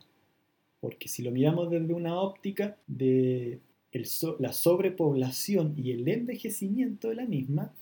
porque 0.81 1.09
si 1.09 1.23
lo 1.23 1.31
miramos 1.31 1.71
desde 1.71 1.95
una 1.95 2.21
óptica 2.21 2.77
de 2.87 3.61
la 4.41 4.53
sobrepoblación 4.53 5.73
y 5.79 5.93
el 5.93 6.07
envejecimiento 6.07 7.09
de 7.09 7.15
la 7.15 7.25
misma, 7.25 7.73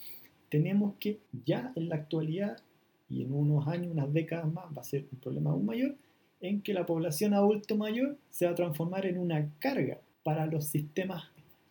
tenemos 0.49 0.95
que 1.01 1.19
ya 1.45 1.73
en 1.75 1.89
la 1.89 1.97
actualidad 1.97 2.63
y 3.11 3.25
en 3.25 3.35
unos 3.35 3.67
años, 3.67 3.91
unas 3.91 4.13
décadas 4.13 4.51
más, 4.51 4.67
va 4.67 4.83
a 4.83 4.85
ser 4.85 5.07
un 5.13 5.19
problema 5.19 5.51
aún 5.51 5.67
mayor, 5.67 5.97
en 6.41 6.63
que 6.63 6.73
la 6.73 6.87
población 6.87 7.35
adulto 7.35 7.77
mayor 7.77 8.17
se 8.31 8.47
va 8.47 8.53
a 8.53 8.55
transformar 8.55 9.05
en 9.05 9.19
una 9.19 9.51
carga 9.59 9.99
para 10.23 10.47
los 10.47 10.67
sistemas 10.67 11.25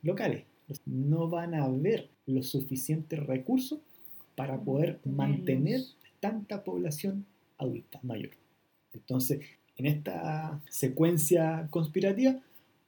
locales. 0.04 0.44
No 0.86 1.30
van 1.30 1.56
a 1.56 1.64
haber 1.64 2.10
los 2.28 2.50
suficientes 2.50 3.26
recursos 3.26 3.80
para 4.36 4.60
poder 4.60 5.00
mantener 5.06 5.82
tanta 6.20 6.64
población 6.64 7.26
adulta 7.58 8.00
mayor. 8.04 8.32
Entonces, 8.94 9.40
en 9.78 9.86
esta 9.86 10.62
secuencia 10.70 11.68
conspirativa, 11.72 12.36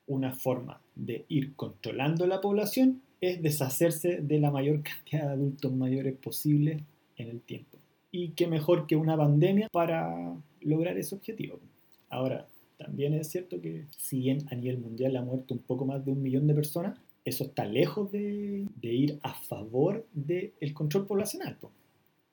una 0.07 0.33
forma 0.33 0.81
de 0.95 1.25
ir 1.29 1.55
controlando 1.55 2.27
la 2.27 2.41
población 2.41 3.01
es 3.21 3.41
deshacerse 3.41 4.21
de 4.21 4.39
la 4.39 4.51
mayor 4.51 4.83
cantidad 4.83 5.27
de 5.27 5.33
adultos 5.33 5.73
mayores 5.73 6.15
posible 6.17 6.83
en 7.15 7.29
el 7.29 7.41
tiempo 7.41 7.80
y 8.11 8.29
qué 8.31 8.47
mejor 8.47 8.87
que 8.87 8.95
una 8.95 9.17
pandemia 9.17 9.69
para 9.71 10.35
lograr 10.61 10.97
ese 10.97 11.15
objetivo. 11.15 11.59
Ahora, 12.09 12.47
también 12.77 13.13
es 13.13 13.29
cierto 13.29 13.61
que 13.61 13.85
si 13.97 14.19
bien 14.19 14.45
a 14.51 14.55
nivel 14.55 14.79
mundial 14.79 15.15
ha 15.15 15.21
muerto 15.21 15.53
un 15.53 15.61
poco 15.61 15.85
más 15.85 16.03
de 16.03 16.11
un 16.11 16.21
millón 16.21 16.47
de 16.47 16.53
personas, 16.53 16.99
eso 17.23 17.43
está 17.45 17.65
lejos 17.65 18.11
de, 18.11 18.67
ir 18.81 19.19
a 19.21 19.33
favor 19.33 20.05
del 20.13 20.73
control 20.73 21.05
poblacional. 21.05 21.57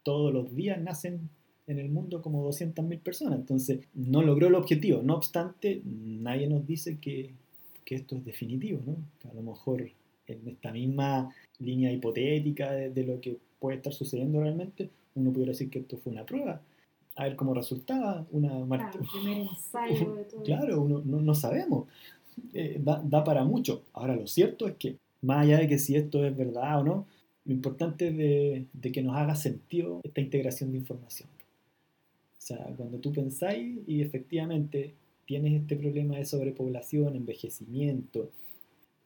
Todos 0.03 0.33
los 0.33 0.55
días 0.55 0.81
nacen 0.81 1.29
en 1.67 1.79
el 1.79 1.91
mundo 1.91 2.23
como 2.23 2.49
200.000 2.49 2.99
personas, 3.01 3.39
entonces 3.39 3.81
no 3.95 4.23
logró 4.23 4.47
el 4.47 4.55
objetivo. 4.55 5.03
No 5.03 5.15
obstante, 5.17 5.83
nadie 5.85 6.49
nos 6.49 6.67
dice 6.67 6.99
que, 6.99 7.35
esto 7.85 8.17
es 8.17 8.25
definitivo, 8.25 8.83
¿no? 8.85 8.97
a 9.31 9.33
lo 9.33 9.41
mejor 9.41 9.91
en 10.27 10.47
esta 10.47 10.73
misma 10.73 11.35
línea 11.59 11.91
hipotética 11.91 12.73
de 12.73 13.05
lo 13.05 13.19
que 13.19 13.39
puede 13.59 13.79
estar 13.79 13.95
sucediendo 13.95 14.43
realmente, 14.43 14.91
uno 15.19 15.33
pudiera 15.33 15.53
decir 15.53 15.71
que 15.71 15.81
esto 15.81 15.97
fue 15.97 16.13
una 16.13 16.25
prueba, 16.25 16.61
a 17.17 17.25
ver 17.25 17.37
cómo 17.37 17.55
resultaba, 17.55 18.27
una 18.31 18.65
claro, 18.67 19.01
primer 19.13 19.39
ensayo 19.51 20.15
de 20.15 20.25
todo 20.25 20.43
Claro, 20.43 20.83
uno, 20.83 21.03
no, 21.05 21.21
no, 21.21 21.35
sabemos, 21.35 21.89
eh, 22.55 22.81
da, 22.83 23.03
da, 23.05 23.25
para 23.25 23.45
mucho. 23.45 23.83
Ahora, 23.93 24.15
lo 24.15 24.27
cierto 24.27 24.69
es 24.69 24.77
que, 24.77 24.97
más 25.23 25.45
allá 25.45 25.59
de 25.59 25.69
que 25.69 25.79
si 25.79 25.97
esto 25.97 26.25
es 26.25 26.37
verdad 26.37 26.81
o 26.81 26.85
no, 26.85 27.07
lo 27.45 27.53
importante 27.53 28.09
es 28.09 28.17
de, 28.17 28.67
de 28.73 28.93
que 28.93 29.03
nos 29.03 29.17
haga 29.17 29.35
sentido 29.35 30.01
esta 30.05 30.21
integración 30.21 30.71
de 30.71 30.79
información. 30.79 31.29
O 32.39 32.41
sea, 32.41 32.59
cuando 32.77 32.99
tú 32.99 33.13
pensáis 33.13 33.79
y 33.87 34.03
efectivamente 34.03 34.95
tienes 35.27 35.61
este 35.61 35.77
problema 35.77 36.17
de 36.17 36.25
sobrepoblación, 36.25 37.17
envejecimiento, 37.17 38.31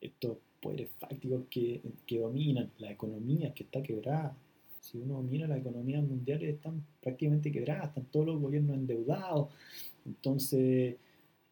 estos 0.01 0.39
poderes 0.61 0.91
fácticos 0.99 1.43
que, 1.51 1.81
que 2.07 2.21
dominan, 2.21 2.71
la 2.79 2.91
economía 2.93 3.53
que 3.55 3.65
está 3.65 3.83
quebrada, 3.83 4.37
si 4.83 4.99
uno 4.99 5.23
mira 5.23 5.47
las 5.47 5.59
economías 5.59 6.03
mundiales 6.03 6.55
están 6.55 6.85
prácticamente 7.01 7.53
quebradas, 7.53 7.89
están 7.89 8.05
todos 8.07 8.27
los 8.27 8.41
gobiernos 8.41 8.77
endeudados. 8.77 9.49
Entonces, 10.05 10.97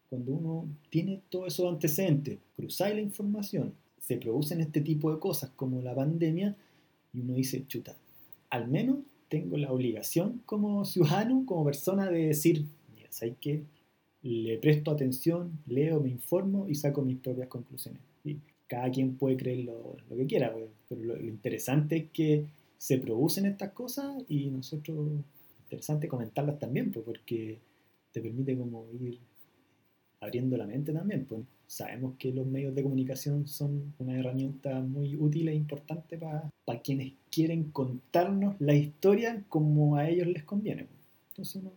cuando 0.09 0.33
uno 0.33 0.67
tiene 0.89 1.21
todos 1.29 1.53
esos 1.53 1.71
antecedentes, 1.71 2.39
cruzáis 2.57 2.93
la 2.93 3.01
información, 3.01 3.73
se 3.99 4.17
producen 4.17 4.59
este 4.59 4.81
tipo 4.81 5.13
de 5.13 5.19
cosas 5.19 5.49
como 5.55 5.81
la 5.81 5.95
pandemia 5.95 6.55
y 7.13 7.21
uno 7.21 7.35
dice, 7.35 7.65
chuta, 7.67 7.95
al 8.49 8.67
menos 8.67 8.97
tengo 9.29 9.57
la 9.57 9.71
obligación 9.71 10.41
como 10.45 10.83
ciudadano, 10.83 11.45
como 11.45 11.63
persona 11.63 12.09
de 12.11 12.27
decir, 12.27 12.65
mira, 12.93 13.07
¿sabes 13.11 13.35
qué? 13.39 13.63
Le 14.23 14.57
presto 14.57 14.91
atención, 14.91 15.57
leo, 15.67 16.01
me 16.01 16.09
informo 16.09 16.67
y 16.67 16.75
saco 16.75 17.01
mis 17.01 17.17
propias 17.17 17.47
conclusiones. 17.47 18.01
Y 18.25 18.39
cada 18.67 18.91
quien 18.91 19.15
puede 19.15 19.37
creer 19.37 19.59
lo, 19.59 19.95
que 20.09 20.25
quiera, 20.25 20.53
pero 20.89 21.01
lo 21.01 21.17
interesante 21.21 21.95
es 21.95 22.05
que 22.11 22.45
se 22.81 22.97
producen 22.97 23.45
estas 23.45 23.73
cosas 23.73 24.23
y 24.27 24.49
nosotros, 24.49 25.07
interesante 25.65 26.07
comentarlas 26.07 26.57
también, 26.57 26.91
pues, 26.91 27.05
porque 27.05 27.59
te 28.11 28.19
permite 28.19 28.57
como 28.57 28.87
ir 28.99 29.19
abriendo 30.19 30.57
la 30.57 30.65
mente 30.65 30.91
también. 30.91 31.25
Pues. 31.25 31.41
Sabemos 31.67 32.15
que 32.17 32.33
los 32.33 32.47
medios 32.47 32.73
de 32.73 32.81
comunicación 32.81 33.45
son 33.45 33.93
una 33.99 34.17
herramienta 34.17 34.81
muy 34.81 35.15
útil 35.15 35.49
e 35.49 35.53
importante 35.53 36.17
para 36.17 36.81
quienes 36.81 37.13
quieren 37.29 37.69
contarnos 37.69 38.55
la 38.59 38.73
historia 38.73 39.45
como 39.47 39.95
a 39.97 40.09
ellos 40.09 40.25
les 40.25 40.43
conviene. 40.43 40.85
Pues. 40.85 40.99
Entonces 41.29 41.55
uno 41.57 41.73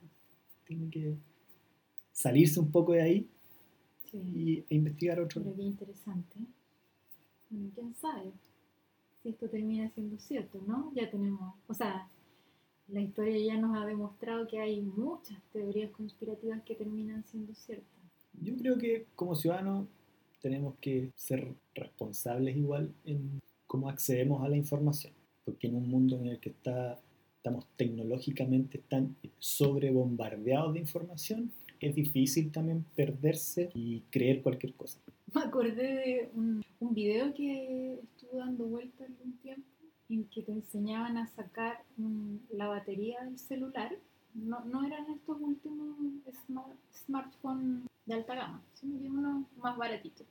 tiene 0.67 0.89
que 0.89 1.17
salirse 2.13 2.59
un 2.61 2.71
poco 2.71 2.93
de 2.93 3.03
ahí 3.03 3.29
y, 4.11 4.65
e 4.71 4.75
investigar 4.75 5.21
otro. 5.21 5.43
Pero 5.43 5.55
qué 5.55 5.65
interesante. 5.65 6.39
¿Quién 7.51 7.95
sabe? 7.95 8.33
Si 9.25 9.31
esto 9.31 9.49
termina 9.49 9.89
siendo 9.89 10.19
cierto, 10.19 10.61
¿no? 10.67 10.93
Ya 10.95 11.11
tenemos, 11.11 11.55
o 11.67 11.73
sea, 11.75 12.09
la 12.89 13.01
historia 13.01 13.39
ya 13.39 13.59
nos 13.59 13.75
ha 13.75 13.87
demostrado 13.87 14.47
que 14.47 14.61
hay 14.61 14.83
muchas 14.83 15.41
teorías 15.51 15.91
conspirativas 15.93 16.63
que 16.63 16.75
terminan 16.75 17.25
siendo 17.25 17.55
ciertas. 17.55 17.89
Yo 18.43 18.55
creo 18.57 18.77
que 18.77 19.07
como 19.17 19.35
ciudadanos 19.35 19.89
tenemos 20.43 20.75
que 20.79 21.11
ser 21.17 21.55
responsables 21.75 22.55
igual 22.55 22.93
en 23.07 23.41
cómo 23.67 23.89
accedemos 23.89 24.45
a 24.45 24.49
la 24.51 24.59
información, 24.59 25.15
porque 25.47 25.69
en 25.69 25.77
un 25.77 25.89
mundo 25.89 26.19
en 26.19 26.27
el 26.27 26.39
que 26.39 26.51
está, 26.51 27.01
estamos 27.37 27.67
tecnológicamente 27.77 28.77
tan 28.77 29.17
sobrebombardeados 29.39 30.75
de 30.75 30.81
información, 30.81 31.51
es 31.81 31.95
difícil 31.95 32.53
también 32.53 32.85
perderse 32.95 33.71
y 33.75 34.01
creer 34.11 34.43
cualquier 34.43 34.75
cosa. 34.75 34.99
Me 35.35 35.43
acordé 35.43 35.83
de 35.83 36.31
un, 36.35 36.65
un 36.81 36.95
video 36.95 37.35
que 37.35 38.01
estuvo 38.03 38.39
dando 38.39 38.67
vueltas 38.67 39.09
un 39.25 39.37
tiempo 39.39 39.69
en 40.09 40.25
que 40.29 40.43
te 40.43 40.53
enseñaban 40.53 41.17
a 41.17 41.27
sacar 41.27 41.83
la 42.51 42.69
batería 42.69 43.25
del 43.25 43.39
celular. 43.39 43.97
No, 44.35 44.65
no 44.65 44.85
eran 44.85 45.11
estos 45.11 45.41
últimos 45.41 45.97
smartphones 46.93 47.89
de 48.07 48.15
alta 48.15 48.35
gama, 48.35 48.63
sino 48.75 49.01
que 49.01 49.09
unos 49.09 49.47
más 49.57 49.77
baratitos, 49.77 50.27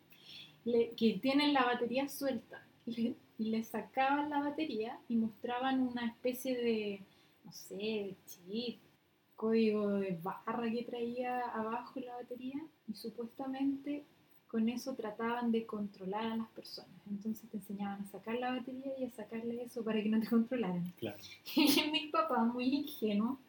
que 0.64 1.20
tienen 1.22 1.54
la 1.54 1.66
batería 1.66 2.08
suelta. 2.08 2.66
Y 2.86 3.16
le, 3.50 3.64
sacaban 3.64 4.30
la 4.30 4.40
batería 4.42 5.00
y 5.08 5.16
mostraban 5.16 5.82
una 5.82 6.06
especie 6.06 6.56
de, 6.56 7.02
no 7.44 7.52
sé, 7.52 7.76
de 7.76 8.16
chip 8.26 8.80
código 9.36 9.90
de 10.00 10.18
barra 10.22 10.70
que 10.70 10.84
traía 10.84 11.40
abajo 11.50 12.00
la 12.00 12.16
batería 12.16 12.62
y 12.88 12.94
supuestamente 12.94 14.06
con 14.54 14.70
eso 14.70 14.94
trataban 14.94 15.52
de 15.52 15.66
controlar 15.66 16.26
a 16.32 16.38
las 16.38 16.48
personas. 16.50 16.92
Entonces 17.10 17.50
te 17.50 17.58
enseñaban 17.58 18.04
a 18.04 18.06
sacar 18.06 18.38
la 18.38 18.52
batería 18.52 18.94
y 19.00 19.06
a 19.06 19.10
sacarle 19.10 19.64
eso 19.64 19.84
para 19.84 20.00
que 20.04 20.10
no 20.10 20.20
te 20.20 20.28
controlaran. 20.28 20.94
Claro. 21.00 21.18
Y 21.56 21.90
mis 21.92 22.12
papás, 22.12 22.46
muy 22.54 22.66
ingenuos, 22.66 23.40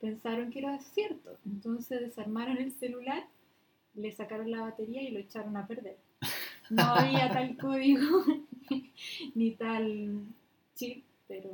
pensaron 0.00 0.50
que 0.50 0.58
era 0.58 0.80
cierto. 0.80 1.38
Entonces 1.46 2.00
desarmaron 2.00 2.56
el 2.56 2.72
celular, 2.72 3.24
le 3.94 4.10
sacaron 4.10 4.50
la 4.50 4.62
batería 4.62 5.00
y 5.00 5.12
lo 5.12 5.20
echaron 5.20 5.56
a 5.56 5.64
perder. 5.64 5.96
No 6.70 6.82
había 6.82 7.30
tal 7.30 7.56
código 7.60 8.24
ni 9.36 9.52
tal 9.52 10.24
chip, 10.74 11.04
pero 11.28 11.50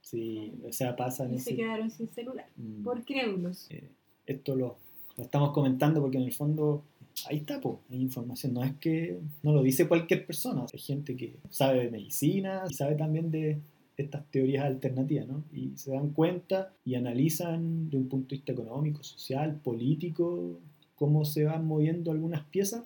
Sí, 0.00 0.52
o 0.68 0.72
sea, 0.72 0.96
pasa 0.96 1.26
en 1.26 1.34
y 1.34 1.38
se 1.38 1.50
ese... 1.50 1.62
quedaron 1.62 1.92
sin 1.92 2.08
celular. 2.08 2.48
Mm. 2.56 2.82
Por 2.82 3.04
crédulos. 3.04 3.70
Eh, 3.70 3.88
esto 4.26 4.56
lo, 4.56 4.78
lo 5.16 5.24
estamos 5.24 5.52
comentando 5.52 6.00
porque 6.00 6.18
en 6.18 6.24
el 6.24 6.32
fondo 6.32 6.82
ahí 7.26 7.38
está, 7.38 7.60
po, 7.60 7.80
hay 7.90 8.00
información. 8.00 8.54
No 8.54 8.64
es 8.64 8.74
que 8.76 9.18
no 9.42 9.52
lo 9.52 9.62
dice 9.62 9.88
cualquier 9.88 10.26
persona. 10.26 10.66
Hay 10.72 10.78
gente 10.78 11.16
que 11.16 11.36
sabe 11.50 11.84
de 11.84 11.90
medicina 11.90 12.64
y 12.68 12.74
sabe 12.74 12.94
también 12.94 13.30
de 13.30 13.60
estas 13.96 14.24
teorías 14.30 14.64
alternativas, 14.64 15.28
¿no? 15.28 15.44
Y 15.52 15.76
se 15.76 15.92
dan 15.92 16.10
cuenta 16.10 16.72
y 16.84 16.94
analizan 16.94 17.90
de 17.90 17.96
un 17.98 18.08
punto 18.08 18.28
de 18.30 18.36
vista 18.36 18.52
económico, 18.52 19.02
social, 19.02 19.60
político, 19.62 20.58
cómo 20.94 21.24
se 21.24 21.44
van 21.44 21.66
moviendo 21.66 22.10
algunas 22.10 22.44
piezas. 22.44 22.84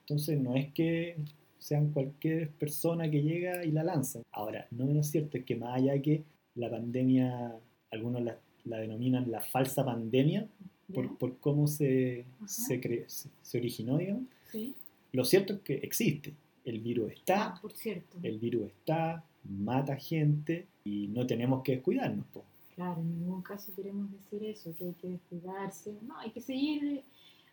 Entonces 0.00 0.40
no 0.40 0.56
es 0.56 0.72
que 0.72 1.16
sean 1.58 1.92
cualquier 1.92 2.50
persona 2.50 3.10
que 3.10 3.22
llega 3.22 3.64
y 3.64 3.70
la 3.70 3.84
lanza. 3.84 4.20
Ahora, 4.32 4.66
no 4.70 4.86
menos 4.86 5.08
cierto 5.08 5.38
es 5.38 5.44
que 5.44 5.56
más 5.56 5.76
allá 5.76 6.00
que 6.00 6.24
la 6.54 6.70
pandemia, 6.70 7.54
algunos 7.90 8.22
la, 8.22 8.38
la 8.64 8.78
denominan 8.78 9.30
la 9.30 9.40
falsa 9.40 9.84
pandemia, 9.84 10.48
por, 10.92 11.16
por 11.18 11.38
cómo 11.38 11.66
se, 11.66 12.24
se, 12.46 12.80
cre- 12.80 13.06
se- 13.08 13.28
se 13.42 13.58
originó, 13.58 13.98
digamos. 13.98 14.24
Sí. 14.50 14.74
Lo 15.12 15.24
cierto 15.24 15.54
es 15.54 15.60
que 15.60 15.74
existe. 15.74 16.34
El 16.64 16.80
virus 16.80 17.12
está, 17.12 17.54
Ah, 17.54 17.58
por 17.62 17.72
cierto. 17.72 18.18
el 18.22 18.38
virus 18.38 18.66
está, 18.66 19.24
mata 19.44 19.96
gente 19.96 20.66
y 20.84 21.08
no 21.08 21.26
tenemos 21.26 21.62
que 21.62 21.72
descuidarnos. 21.72 22.26
po. 22.26 22.44
Claro, 22.74 23.00
en 23.00 23.18
ningún 23.20 23.42
caso 23.42 23.72
queremos 23.74 24.10
decir 24.12 24.44
eso, 24.44 24.74
que 24.76 24.84
hay 24.84 24.94
que 24.94 25.08
descuidarse. 25.08 25.94
No, 26.02 26.18
hay 26.18 26.30
que 26.30 26.40
seguir 26.40 26.84
eh, 26.84 27.02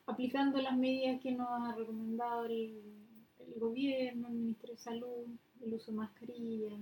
aplicando 0.05 0.61
las 0.61 0.77
medidas 0.77 1.19
que 1.21 1.31
nos 1.31 1.47
ha 1.49 1.75
recomendado 1.75 2.45
el, 2.45 2.77
el 3.39 3.59
gobierno, 3.59 4.27
el 4.27 4.33
Ministerio 4.33 4.75
de 4.75 4.81
Salud, 4.81 5.25
el 5.63 5.73
uso 5.73 5.91
de 5.91 5.97
mascarilla, 5.97 6.77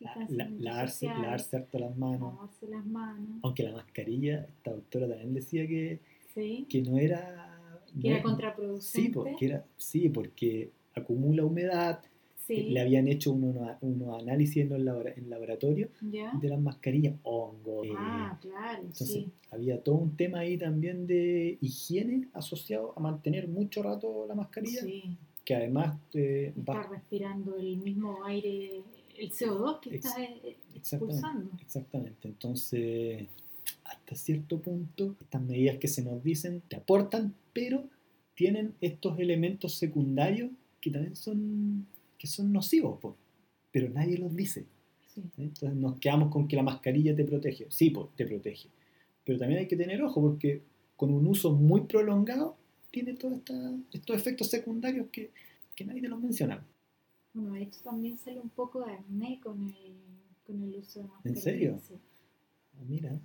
La- 0.00 0.26
la- 0.28 0.48
lavarse, 0.58 1.06
lavarse 1.06 1.56
harto 1.56 1.78
las 1.78 1.96
manos. 1.96 2.32
lavarse 2.34 2.68
las 2.68 2.86
manos. 2.86 3.38
Aunque 3.42 3.62
la 3.64 3.72
mascarilla, 3.72 4.42
esta 4.44 4.72
doctora 4.72 5.08
también 5.08 5.34
decía 5.34 5.66
que, 5.66 5.98
Sí, 6.34 6.66
que 6.68 6.82
no 6.82 6.98
era... 6.98 7.80
que 8.00 8.08
era 8.08 8.16
era- 8.18 8.22
contraproducente. 8.22 9.08
Sí, 9.08 9.12
porque 9.12 9.46
era, 9.46 9.64
sí, 9.76 10.08
porque 10.08 10.70
acumula 10.94 11.44
humedad. 11.44 12.00
Sí, 12.46 12.70
Le 12.70 12.80
habían 12.80 13.08
hecho 13.08 13.32
unos, 13.32 13.56
unos 13.82 14.22
análisis 14.22 14.56
en, 14.62 14.70
los 14.70 14.80
labora- 14.80 15.12
en 15.16 15.28
laboratorio 15.28 15.88
¿ya? 16.00 16.32
de 16.40 16.48
las 16.48 16.58
mascarillas, 16.60 17.14
hongo. 17.24 17.84
eh, 17.84 17.92
Ah, 17.94 18.38
claro, 18.40 18.78
Entonces, 18.80 19.06
sí. 19.08 19.30
había 19.50 19.82
todo 19.82 19.96
un 19.96 20.16
tema 20.16 20.38
ahí 20.38 20.56
también 20.56 21.06
de 21.06 21.58
higiene 21.60 22.28
asociado 22.32 22.94
a 22.96 23.00
mantener 23.00 23.48
mucho 23.48 23.82
rato 23.82 24.24
la 24.26 24.34
mascarilla, 24.34 24.80
Sí, 24.80 25.14
que 25.44 25.56
además 25.56 25.98
eh, 26.14 26.54
va- 26.66 26.74
estar 26.76 26.90
respirando 26.90 27.54
el 27.56 27.76
mismo 27.78 28.24
aire, 28.24 28.80
el 29.18 29.32
CO2 29.32 29.80
que 29.80 29.96
estás 29.96 30.18
eh, 30.18 30.56
exactamente, 30.74 30.78
expulsando. 30.78 31.50
exactamente. 31.60 32.28
Entonces, 32.28 33.26
hasta 33.84 34.14
cierto 34.14 34.60
punto, 34.60 35.16
estas 35.20 35.42
medidas 35.42 35.78
que 35.78 35.88
se 35.88 36.02
nos 36.02 36.22
dicen 36.22 36.62
te 36.68 36.76
aportan, 36.76 37.34
pero 37.52 37.84
tienen 38.34 38.74
estos 38.80 39.18
elementos 39.18 39.74
secundarios 39.74 40.50
que 40.80 40.90
también 40.90 41.16
son, 41.16 41.86
que 42.18 42.26
son 42.26 42.52
nocivos, 42.52 43.00
po, 43.00 43.16
pero 43.72 43.88
nadie 43.88 44.18
los 44.18 44.34
dice. 44.34 44.66
Entonces 45.36 45.74
nos 45.74 45.98
quedamos 45.98 46.30
con 46.30 46.46
que 46.46 46.54
la 46.54 46.62
mascarilla 46.62 47.14
te 47.16 47.24
protege. 47.24 47.66
Sí, 47.70 47.90
po, 47.90 48.12
te 48.14 48.24
protege. 48.24 48.68
Pero 49.24 49.38
también 49.38 49.60
hay 49.60 49.66
que 49.66 49.76
tener 49.76 50.00
ojo 50.02 50.20
porque 50.20 50.62
con 50.96 51.12
un 51.12 51.26
uso 51.26 51.52
muy 51.52 51.82
prolongado 51.82 52.56
tiene 52.90 53.14
todos 53.14 53.40
estos 53.92 54.16
efectos 54.16 54.48
secundarios 54.48 55.08
que, 55.10 55.30
que 55.74 55.84
nadie 55.84 56.02
te 56.02 56.08
los 56.08 56.20
menciona. 56.20 56.64
Bueno, 57.38 57.54
de 57.54 57.62
hecho 57.62 57.78
también 57.84 58.18
sale 58.18 58.40
un 58.40 58.48
poco 58.48 58.84
de 58.84 58.92
acné 58.94 59.38
con 59.40 59.64
el, 59.68 59.94
con 60.44 60.60
el 60.60 60.74
uso 60.74 61.00
de 61.00 61.06
mascarilla. 61.06 61.40
serio? 61.40 61.80
sí. 61.86 61.94
Ah, 62.74 62.82
Mira. 62.88 63.20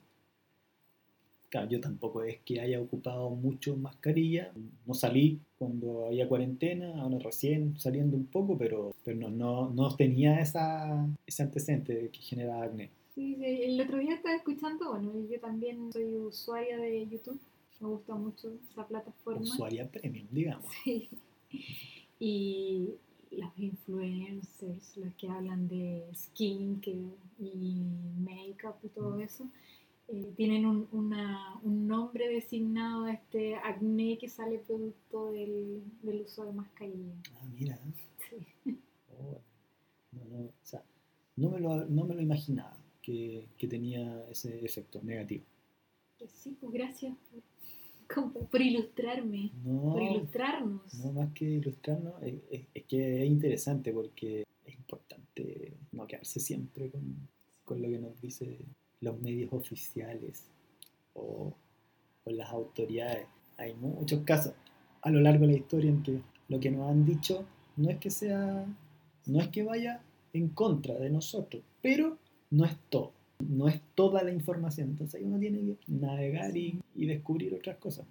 Claro, 1.50 1.70
yo 1.70 1.80
tampoco 1.80 2.24
es 2.24 2.40
que 2.42 2.60
haya 2.60 2.80
ocupado 2.80 3.30
mucho 3.32 3.76
mascarilla. 3.76 4.52
No 4.86 4.94
salí 4.94 5.40
cuando 5.58 6.06
había 6.08 6.28
cuarentena, 6.28 7.02
ahora 7.02 7.20
recién 7.20 7.80
saliendo 7.80 8.18
un 8.18 8.26
poco, 8.26 8.58
pero, 8.58 8.96
pero 9.04 9.18
no, 9.18 9.30
no, 9.30 9.70
no 9.70 9.96
tenía 9.96 10.40
esa, 10.42 11.08
ese 11.28 11.44
antecedente 11.44 12.10
que 12.12 12.20
genera 12.20 12.64
acné. 12.64 12.90
Sí, 13.14 13.36
sí, 13.36 13.46
el 13.46 13.82
otro 13.82 14.00
día 14.00 14.16
estaba 14.16 14.36
escuchando, 14.36 14.90
bueno, 14.92 15.12
yo 15.30 15.40
también 15.40 15.92
soy 15.94 16.16
usuaria 16.18 16.78
de 16.78 17.08
YouTube, 17.08 17.40
me 17.82 17.88
gusta 17.88 18.16
mucho 18.16 18.52
esa 18.72 18.88
plataforma. 18.88 19.42
Usuaria 19.42 19.88
premium, 19.90 20.28
digamos. 20.32 20.66
Sí. 20.84 21.10
Y 22.20 22.90
influencers, 24.84 24.98
los 24.98 25.14
que 25.16 25.28
hablan 25.30 25.68
de 25.68 26.04
skincare 26.14 27.16
y 27.40 27.82
make-up 28.20 28.76
y 28.84 28.90
todo 28.90 29.20
eso, 29.20 29.46
eh, 30.10 30.34
tienen 30.36 30.66
un, 30.66 30.88
una- 30.92 31.56
un 31.64 31.88
nombre 31.88 32.28
designado 32.30 33.06
a 33.06 33.14
este 33.14 33.56
acné 33.56 34.18
que 34.18 34.28
sale 34.30 34.60
producto 34.60 35.32
del, 35.32 35.82
del 36.02 36.22
uso 36.22 36.46
de 36.46 36.54
mascarilla. 36.54 37.14
Ah, 37.36 37.46
mira. 37.58 37.78
Sí. 38.30 38.78
Oh, 39.16 39.40
no, 40.12 40.26
no, 40.26 40.46
o 40.46 40.52
sea, 40.64 40.84
no 41.36 41.52
me 41.52 41.60
lo, 41.60 41.86
no 41.86 42.04
me 42.06 42.16
lo 42.16 42.22
imaginaba 42.22 42.76
que, 43.02 43.48
que 43.60 43.68
tenía 43.68 44.28
ese 44.32 44.66
efecto 44.66 45.00
negativo. 45.04 45.44
Pues 46.18 46.32
sí, 46.32 46.58
pues 46.60 46.74
gracias 46.74 47.16
por, 48.14 48.48
por 48.48 48.60
ilustrarme, 48.62 49.52
No, 49.64 49.94
por 49.94 50.02
ilustrarnos. 50.02 50.94
no 50.96 51.12
más 51.14 51.32
que 51.34 51.46
ilustrarnos, 51.46 52.22
es, 52.24 52.34
es- 52.50 52.66
es 52.74 52.84
que 52.86 53.24
es 53.24 53.30
interesante 53.30 53.94
porque 53.94 54.44
es 54.66 54.76
importante 54.76 55.78
no 55.92 56.08
quedarse 56.08 56.40
siempre 56.40 56.90
con, 56.90 57.28
con 57.66 57.82
lo 57.82 57.90
que 57.90 58.00
nos 58.00 58.20
dicen 58.22 58.58
los 59.02 59.20
medios 59.22 59.52
oficiales 59.52 60.46
o, 61.14 61.54
o 62.24 62.32
las 62.32 62.50
autoridades. 62.50 63.28
Hay 63.58 63.74
muchos 63.76 64.22
casos 64.24 64.54
a 65.02 65.10
lo 65.10 65.20
largo 65.20 65.46
de 65.46 65.54
la 65.54 65.58
historia 65.60 65.90
en 65.90 66.04
que 66.04 66.22
lo 66.50 66.60
que 66.60 66.72
nos 66.72 66.90
han 66.90 67.06
dicho 67.06 67.46
no 67.76 67.90
es 67.90 67.98
que 67.98 68.10
sea, 68.10 68.66
no 69.26 69.40
es 69.42 69.48
que 69.50 69.64
vaya 69.64 70.02
en 70.34 70.50
contra 70.50 70.96
de 70.96 71.10
nosotros, 71.10 71.64
pero 71.82 72.18
no 72.50 72.66
es 72.66 72.76
todo, 72.90 73.12
no 73.40 73.68
es 73.68 73.82
toda 73.96 74.24
la 74.24 74.32
información. 74.32 74.90
Entonces 74.90 75.20
ahí 75.20 75.26
uno 75.26 75.40
tiene 75.40 75.60
que 75.60 75.78
navegar 75.88 76.56
y, 76.56 76.80
y 76.96 77.06
descubrir 77.06 77.54
otras 77.54 77.78
cosas 77.78 78.06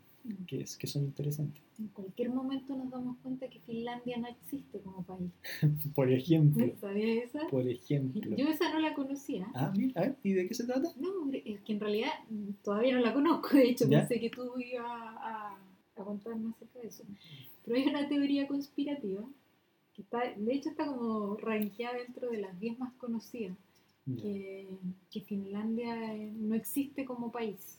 que, 0.46 0.60
es, 0.60 0.76
que 0.76 0.86
son 0.86 1.04
interesantes. 1.04 1.62
En 1.78 1.88
cualquier 1.88 2.30
momento 2.30 2.76
nos 2.76 2.90
damos 2.90 3.16
cuenta 3.18 3.48
que 3.48 3.60
Finlandia 3.60 4.18
no 4.18 4.28
existe 4.28 4.80
como 4.80 5.02
país. 5.04 5.30
Por 5.94 6.12
ejemplo, 6.12 6.72
¿Sabías 6.80 7.26
esa? 7.26 7.46
por 7.48 7.66
ejemplo. 7.68 8.36
Yo 8.36 8.46
esa 8.48 8.72
no 8.72 8.80
la 8.80 8.94
conocía. 8.94 9.46
Ah, 9.54 9.72
mira, 9.76 10.00
a 10.00 10.04
ver, 10.04 10.16
¿y 10.22 10.32
de 10.32 10.46
qué 10.46 10.54
se 10.54 10.64
trata? 10.64 10.92
No, 10.98 11.30
es 11.32 11.60
que 11.62 11.72
en 11.72 11.80
realidad 11.80 12.12
todavía 12.62 12.94
no 12.94 13.00
la 13.00 13.12
conozco. 13.12 13.56
De 13.56 13.68
hecho, 13.68 13.88
¿Ya? 13.88 14.00
pensé 14.00 14.20
que 14.20 14.30
tú 14.30 14.58
ibas 14.58 14.86
a, 14.86 15.58
a 15.96 16.04
contarme 16.04 16.50
acerca 16.50 16.78
de 16.80 16.88
eso. 16.88 17.04
Pero 17.64 17.76
hay 17.76 17.86
una 17.86 18.08
teoría 18.08 18.46
conspirativa 18.46 19.24
que 19.94 20.02
está, 20.02 20.20
de 20.36 20.54
hecho 20.54 20.70
está 20.70 20.86
como 20.86 21.36
rankeada 21.36 21.98
dentro 21.98 22.30
de 22.30 22.38
las 22.38 22.58
10 22.58 22.78
más 22.78 22.92
conocidas, 22.94 23.56
que, 24.20 24.66
que 25.10 25.20
Finlandia 25.20 26.14
eh, 26.14 26.32
no 26.34 26.56
existe 26.56 27.04
como 27.04 27.30
país, 27.30 27.78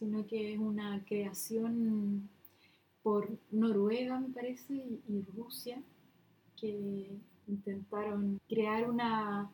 sino 0.00 0.26
que 0.26 0.54
es 0.54 0.58
una 0.58 1.04
creación 1.04 2.28
por 3.04 3.28
Noruega, 3.52 4.18
me 4.18 4.30
parece, 4.30 4.74
y, 4.74 5.00
y 5.08 5.22
Rusia, 5.36 5.80
que 6.60 7.06
intentaron 7.46 8.40
crear 8.48 8.90
una, 8.90 9.50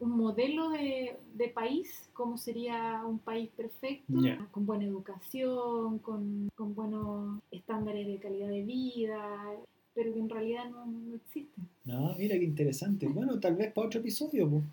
un 0.00 0.10
modelo 0.10 0.70
de, 0.70 1.16
de 1.34 1.48
país, 1.48 2.08
como 2.12 2.36
sería 2.38 3.02
un 3.06 3.18
país 3.18 3.50
perfecto, 3.56 4.18
con 4.50 4.66
buena 4.66 4.84
educación, 4.84 5.98
con, 6.00 6.48
con 6.54 6.74
buenos 6.74 7.40
estándares 7.50 8.06
de 8.06 8.18
calidad 8.18 8.48
de 8.48 8.62
vida, 8.62 9.50
pero 9.94 10.12
que 10.14 10.20
en 10.20 10.28
realidad 10.28 10.70
no, 10.70 10.86
no 10.86 11.16
existe. 11.16 11.60
No, 11.84 12.14
mira 12.18 12.38
qué 12.38 12.44
interesante. 12.44 13.06
Bueno, 13.08 13.38
tal 13.40 13.56
vez 13.56 13.72
para 13.72 13.86
otro 13.88 14.00
episodio, 14.00 14.48
pues, 14.48 14.64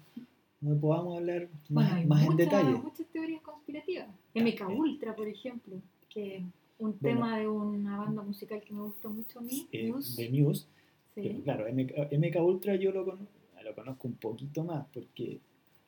donde 0.62 0.80
podamos 0.80 1.18
hablar 1.18 1.48
Bueno, 1.70 1.90
más, 1.90 1.94
hay 1.94 2.06
más 2.06 2.26
en 2.26 2.38
detalle. 2.38 2.78
muchas 2.78 3.08
teorías 3.08 3.42
conspirativas. 3.42 4.08
MK 4.36 4.70
Ultra, 4.70 5.16
por 5.16 5.28
ejemplo, 5.28 5.82
que 6.10 6.38
es 6.38 6.42
un 6.80 6.96
Bueno. 7.00 7.20
tema 7.20 7.40
de 7.40 7.48
una 7.48 7.98
banda 7.98 8.22
musical 8.22 8.62
que 8.62 8.74
me 8.74 8.82
gusta 8.82 9.10
mucho 9.10 9.40
a 9.40 9.42
mí, 9.42 9.68
Eh, 9.72 9.92
Muse. 9.92 10.22
de 10.24 10.30
News. 10.30 10.68
Sí. 11.16 11.22
Pero 11.24 11.42
claro, 11.44 11.66
MK, 11.74 12.12
MK 12.18 12.42
Ultra 12.44 12.76
yo 12.76 12.92
lo, 12.92 13.04
lo 13.06 13.76
conozco 13.76 14.08
un 14.08 14.14
poquito 14.16 14.64
más 14.64 14.86
porque 14.94 15.40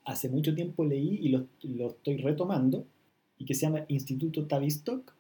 hace 0.06 0.30
mucho 0.30 0.54
tiempo 0.56 0.84
leí 0.84 1.20
y 1.22 1.30
lo, 1.30 1.46
lo 1.64 1.88
estoy 1.92 2.18
retomando 2.18 2.86
y 3.38 3.46
que 3.46 3.54
se 3.54 3.62
llama 3.68 3.86
Instituto 3.88 4.46
Tavistock, 4.46 5.14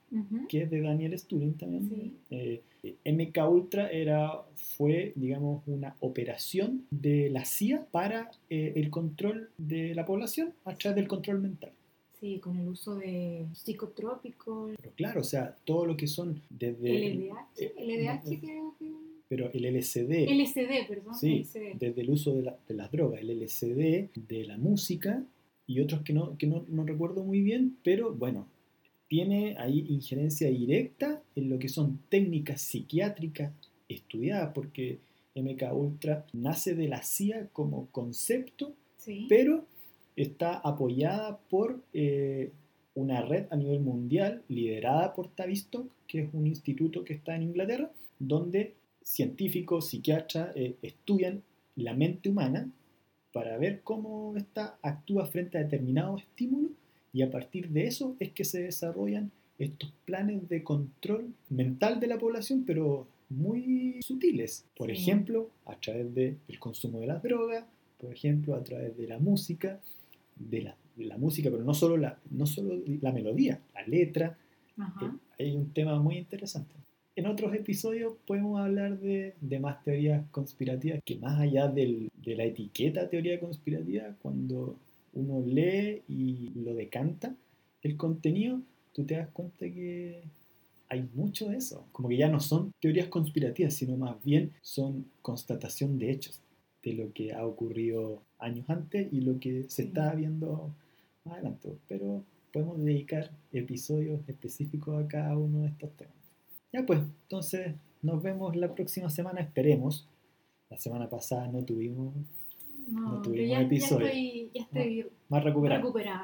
que 0.49 0.63
es 0.63 0.69
de 0.69 0.81
Daniel 0.81 1.17
Sturin 1.17 1.53
también. 1.53 1.87
Sí. 1.89 2.15
Eh, 2.31 2.61
MK 3.05 3.37
Ultra 3.49 3.89
era, 3.89 4.41
fue, 4.75 5.13
digamos, 5.15 5.63
una 5.67 5.95
operación 6.01 6.85
de 6.91 7.29
la 7.29 7.45
CIA 7.45 7.85
para 7.91 8.29
eh, 8.49 8.73
el 8.75 8.89
control 8.89 9.49
de 9.57 9.95
la 9.95 10.05
población 10.05 10.53
a 10.65 10.73
través 10.75 10.95
del 10.97 11.07
control 11.07 11.39
mental. 11.41 11.71
Sí, 12.21 12.39
con 12.39 12.55
el 12.57 12.67
uso 12.69 12.95
de 12.95 13.47
psicotrópicos, 13.53 14.71
Pero 14.79 14.93
claro, 14.95 15.21
o 15.21 15.23
sea, 15.23 15.55
todo 15.65 15.85
lo 15.85 15.97
que 15.97 16.05
son 16.07 16.39
desde... 16.49 17.15
LDH, 17.15 17.33
eh, 17.57 17.73
LDH 17.77 18.39
creo 18.39 18.75
que... 18.79 18.91
Pero 19.27 19.49
el 19.53 19.63
LSD, 19.75 20.27
LSD, 20.29 20.87
perdón. 20.87 21.15
sí, 21.15 21.39
LSD. 21.39 21.77
desde 21.79 22.01
el 22.01 22.09
uso 22.11 22.35
de, 22.35 22.43
la- 22.43 22.57
de 22.67 22.73
las 22.75 22.91
drogas, 22.91 23.21
el 23.21 23.29
LSD, 23.39 24.09
de 24.27 24.43
la 24.45 24.57
música 24.57 25.23
y 25.65 25.79
otros 25.79 26.01
que 26.03 26.13
no, 26.13 26.37
que 26.37 26.47
no, 26.47 26.63
no 26.69 26.83
recuerdo 26.85 27.23
muy 27.23 27.41
bien, 27.41 27.77
pero 27.83 28.13
bueno, 28.13 28.47
tiene 29.07 29.55
ahí 29.57 29.85
injerencia 29.89 30.49
directa 30.49 31.23
en 31.35 31.49
lo 31.49 31.57
que 31.59 31.69
son 31.69 31.99
técnicas 32.09 32.61
psiquiátricas 32.61 33.51
estudiadas, 33.89 34.51
porque 34.53 34.99
MK 35.35 35.63
Ultra 35.73 36.25
nace 36.33 36.75
de 36.75 36.87
la 36.87 37.01
CIA 37.01 37.47
como 37.53 37.87
concepto, 37.91 38.73
Sí. 38.97 39.25
pero 39.29 39.65
está 40.15 40.55
apoyada 40.59 41.37
por 41.49 41.81
eh, 41.93 42.51
una 42.95 43.21
red 43.21 43.45
a 43.51 43.55
nivel 43.55 43.79
mundial 43.79 44.43
liderada 44.49 45.13
por 45.13 45.29
Tavistock, 45.29 45.87
que 46.07 46.21
es 46.21 46.29
un 46.33 46.47
instituto 46.47 47.03
que 47.03 47.13
está 47.13 47.35
en 47.35 47.43
Inglaterra, 47.43 47.91
donde 48.19 48.75
científicos, 49.01 49.89
psiquiatras 49.89 50.55
eh, 50.55 50.75
estudian 50.81 51.41
la 51.75 51.93
mente 51.93 52.29
humana 52.29 52.69
para 53.33 53.57
ver 53.57 53.81
cómo 53.81 54.35
ésta 54.35 54.77
actúa 54.81 55.25
frente 55.25 55.57
a 55.57 55.63
determinados 55.63 56.21
estímulos 56.21 56.71
y 57.13 57.21
a 57.21 57.31
partir 57.31 57.69
de 57.69 57.87
eso 57.87 58.15
es 58.19 58.31
que 58.31 58.43
se 58.43 58.63
desarrollan 58.63 59.31
estos 59.57 59.91
planes 60.05 60.47
de 60.49 60.63
control 60.63 61.33
mental 61.49 61.99
de 61.99 62.07
la 62.07 62.17
población, 62.17 62.63
pero 62.65 63.07
muy 63.29 63.99
sutiles. 64.01 64.65
Por 64.75 64.87
Sí. 64.89 64.93
ejemplo, 65.01 65.49
a 65.65 65.75
través 65.75 66.13
del 66.13 66.37
consumo 66.59 66.99
de 66.99 67.07
las 67.07 67.23
drogas, 67.23 67.65
por 67.99 68.11
ejemplo, 68.11 68.55
a 68.55 68.63
través 68.63 68.97
de 68.97 69.07
la 69.07 69.19
música, 69.19 69.79
de 70.49 70.61
la, 70.63 70.75
la 70.97 71.17
música, 71.17 71.49
pero 71.51 71.63
no 71.63 71.73
solo 71.73 71.97
la, 71.97 72.17
no 72.31 72.45
solo 72.45 72.75
la 73.01 73.11
melodía, 73.11 73.59
la 73.73 73.85
letra, 73.87 74.37
Ajá. 74.77 75.17
eh, 75.37 75.43
hay 75.45 75.55
un 75.55 75.71
tema 75.73 75.99
muy 75.99 76.17
interesante. 76.17 76.73
En 77.15 77.25
otros 77.27 77.53
episodios 77.53 78.13
podemos 78.25 78.59
hablar 78.59 78.97
de, 78.99 79.33
de 79.41 79.59
más 79.59 79.83
teorías 79.83 80.23
conspirativas, 80.31 81.01
que 81.03 81.17
más 81.17 81.39
allá 81.39 81.67
del- 81.67 82.09
de 82.23 82.35
la 82.35 82.45
etiqueta 82.45 83.09
teoría 83.09 83.39
conspirativa, 83.39 84.15
cuando 84.21 84.77
uno 85.13 85.43
lee 85.45 86.01
y 86.07 86.51
lo 86.55 86.73
decanta 86.73 87.35
el 87.83 87.97
contenido, 87.97 88.61
tú 88.93 89.03
te 89.03 89.15
das 89.15 89.27
cuenta 89.33 89.59
que 89.59 90.23
hay 90.87 91.07
mucho 91.13 91.49
de 91.49 91.57
eso. 91.57 91.85
Como 91.91 92.07
que 92.09 92.17
ya 92.17 92.29
no 92.29 92.39
son 92.39 92.71
teorías 92.79 93.07
conspirativas, 93.07 93.73
sino 93.73 93.97
más 93.97 94.21
bien 94.23 94.51
son 94.61 95.05
constatación 95.21 95.97
de 95.99 96.11
hechos, 96.11 96.39
de 96.83 96.93
lo 96.93 97.13
que 97.13 97.33
ha 97.33 97.45
ocurrido 97.45 98.21
años 98.39 98.69
antes 98.69 99.11
y 99.11 99.21
lo 99.21 99.39
que 99.39 99.65
se 99.69 99.83
está 99.83 100.13
viendo 100.15 100.73
más 101.23 101.35
adelante. 101.35 101.77
Pero 101.87 102.23
podemos 102.51 102.83
dedicar 102.83 103.31
episodios 103.53 104.21
específicos 104.27 105.03
a 105.03 105.07
cada 105.07 105.37
uno 105.37 105.61
de 105.61 105.67
estos 105.69 105.91
temas. 105.95 106.15
Ya 106.73 106.85
pues, 106.85 106.99
entonces 107.23 107.75
nos 108.01 108.21
vemos 108.23 108.55
la 108.55 108.73
próxima 108.73 109.09
semana, 109.09 109.41
esperemos. 109.41 110.07
La 110.69 110.77
semana 110.77 111.09
pasada 111.09 111.47
no 111.49 111.63
tuvimos 111.65 112.13
No, 112.87 113.01
no 113.15 113.21
tuvimos 113.21 113.49
ya, 113.49 113.59
ya 113.59 113.65
episodio. 113.65 114.05
estoy, 114.07 114.49
ya 114.53 114.61
estoy 114.61 115.05
más 115.29 115.43
recuperada. 115.43 115.81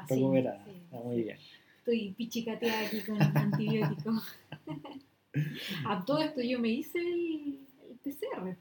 sí, 0.08 0.14
Recuperada, 0.14 0.64
sí, 0.64 0.70
está 0.84 1.00
muy 1.02 1.22
bien. 1.22 1.38
Estoy 1.78 2.12
pichicateada 2.12 2.86
aquí 2.86 3.00
con 3.00 3.20
antibióticos. 3.36 4.24
A 5.86 6.04
todo 6.04 6.18
esto 6.20 6.40
yo 6.42 6.58
me 6.58 6.68
hice 6.70 6.98
el, 6.98 7.58
el 7.90 7.96
PCR, 8.02 8.56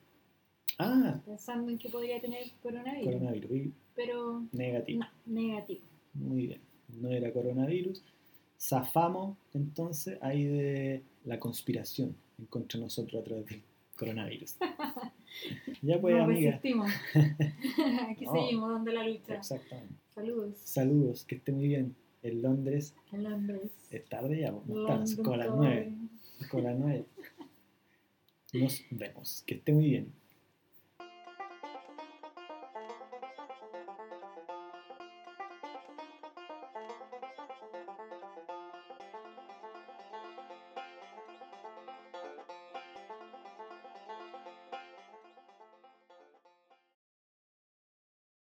Ah, 0.80 1.20
pensando 1.26 1.72
en 1.72 1.78
que 1.78 1.90
podría 1.90 2.22
tener 2.22 2.44
coronavirus. 2.62 3.06
coronavirus, 3.06 3.74
Pero 3.96 4.44
negativo. 4.52 5.00
no, 5.00 5.08
negativo. 5.34 5.82
Muy 6.14 6.48
bien, 6.48 6.62
no 6.90 7.10
era 7.10 7.32
coronavirus. 7.34 8.04
Zafamos 8.60 9.38
entonces 9.54 10.18
ahí 10.22 10.46
de 10.46 11.04
la 11.26 11.40
conspiración 11.40 12.16
en 12.40 12.46
contra 12.46 12.80
de 12.80 12.86
nosotros 12.86 13.22
a 13.22 13.24
través 13.24 13.46
del 13.48 13.62
coronavirus. 13.98 14.56
ya 15.82 16.00
pues, 16.00 16.16
no 16.16 16.24
amiga. 16.24 16.52
resistimos. 16.52 16.92
Aquí 18.10 18.26
No. 18.26 18.34
seguimos 18.34 18.70
dando 18.72 18.92
la 18.92 19.08
lucha. 19.08 19.36
Exactamente. 19.36 19.94
Saludos. 20.14 20.58
Saludos, 20.64 21.26
que 21.26 21.36
esté 21.36 21.52
muy 21.52 21.68
bien. 21.68 21.96
En 22.24 22.42
Londres 22.42 22.96
En 23.12 23.24
Londres. 23.24 23.72
es 23.92 24.06
tarde 24.10 24.40
ya, 24.42 24.52
pues, 24.52 24.68
no 24.68 24.86
tarde, 24.88 25.04
es 25.04 25.10
London 25.18 25.24
como 25.26 25.38
las 25.38 25.56
nueve. 25.56 25.94
como 26.50 26.64
las 26.64 26.80
nueve. 26.80 27.06
Nos 28.54 28.82
vemos. 28.92 29.44
Que 29.46 29.56
esté 29.56 29.72
muy 29.74 29.86
bien. 29.86 30.12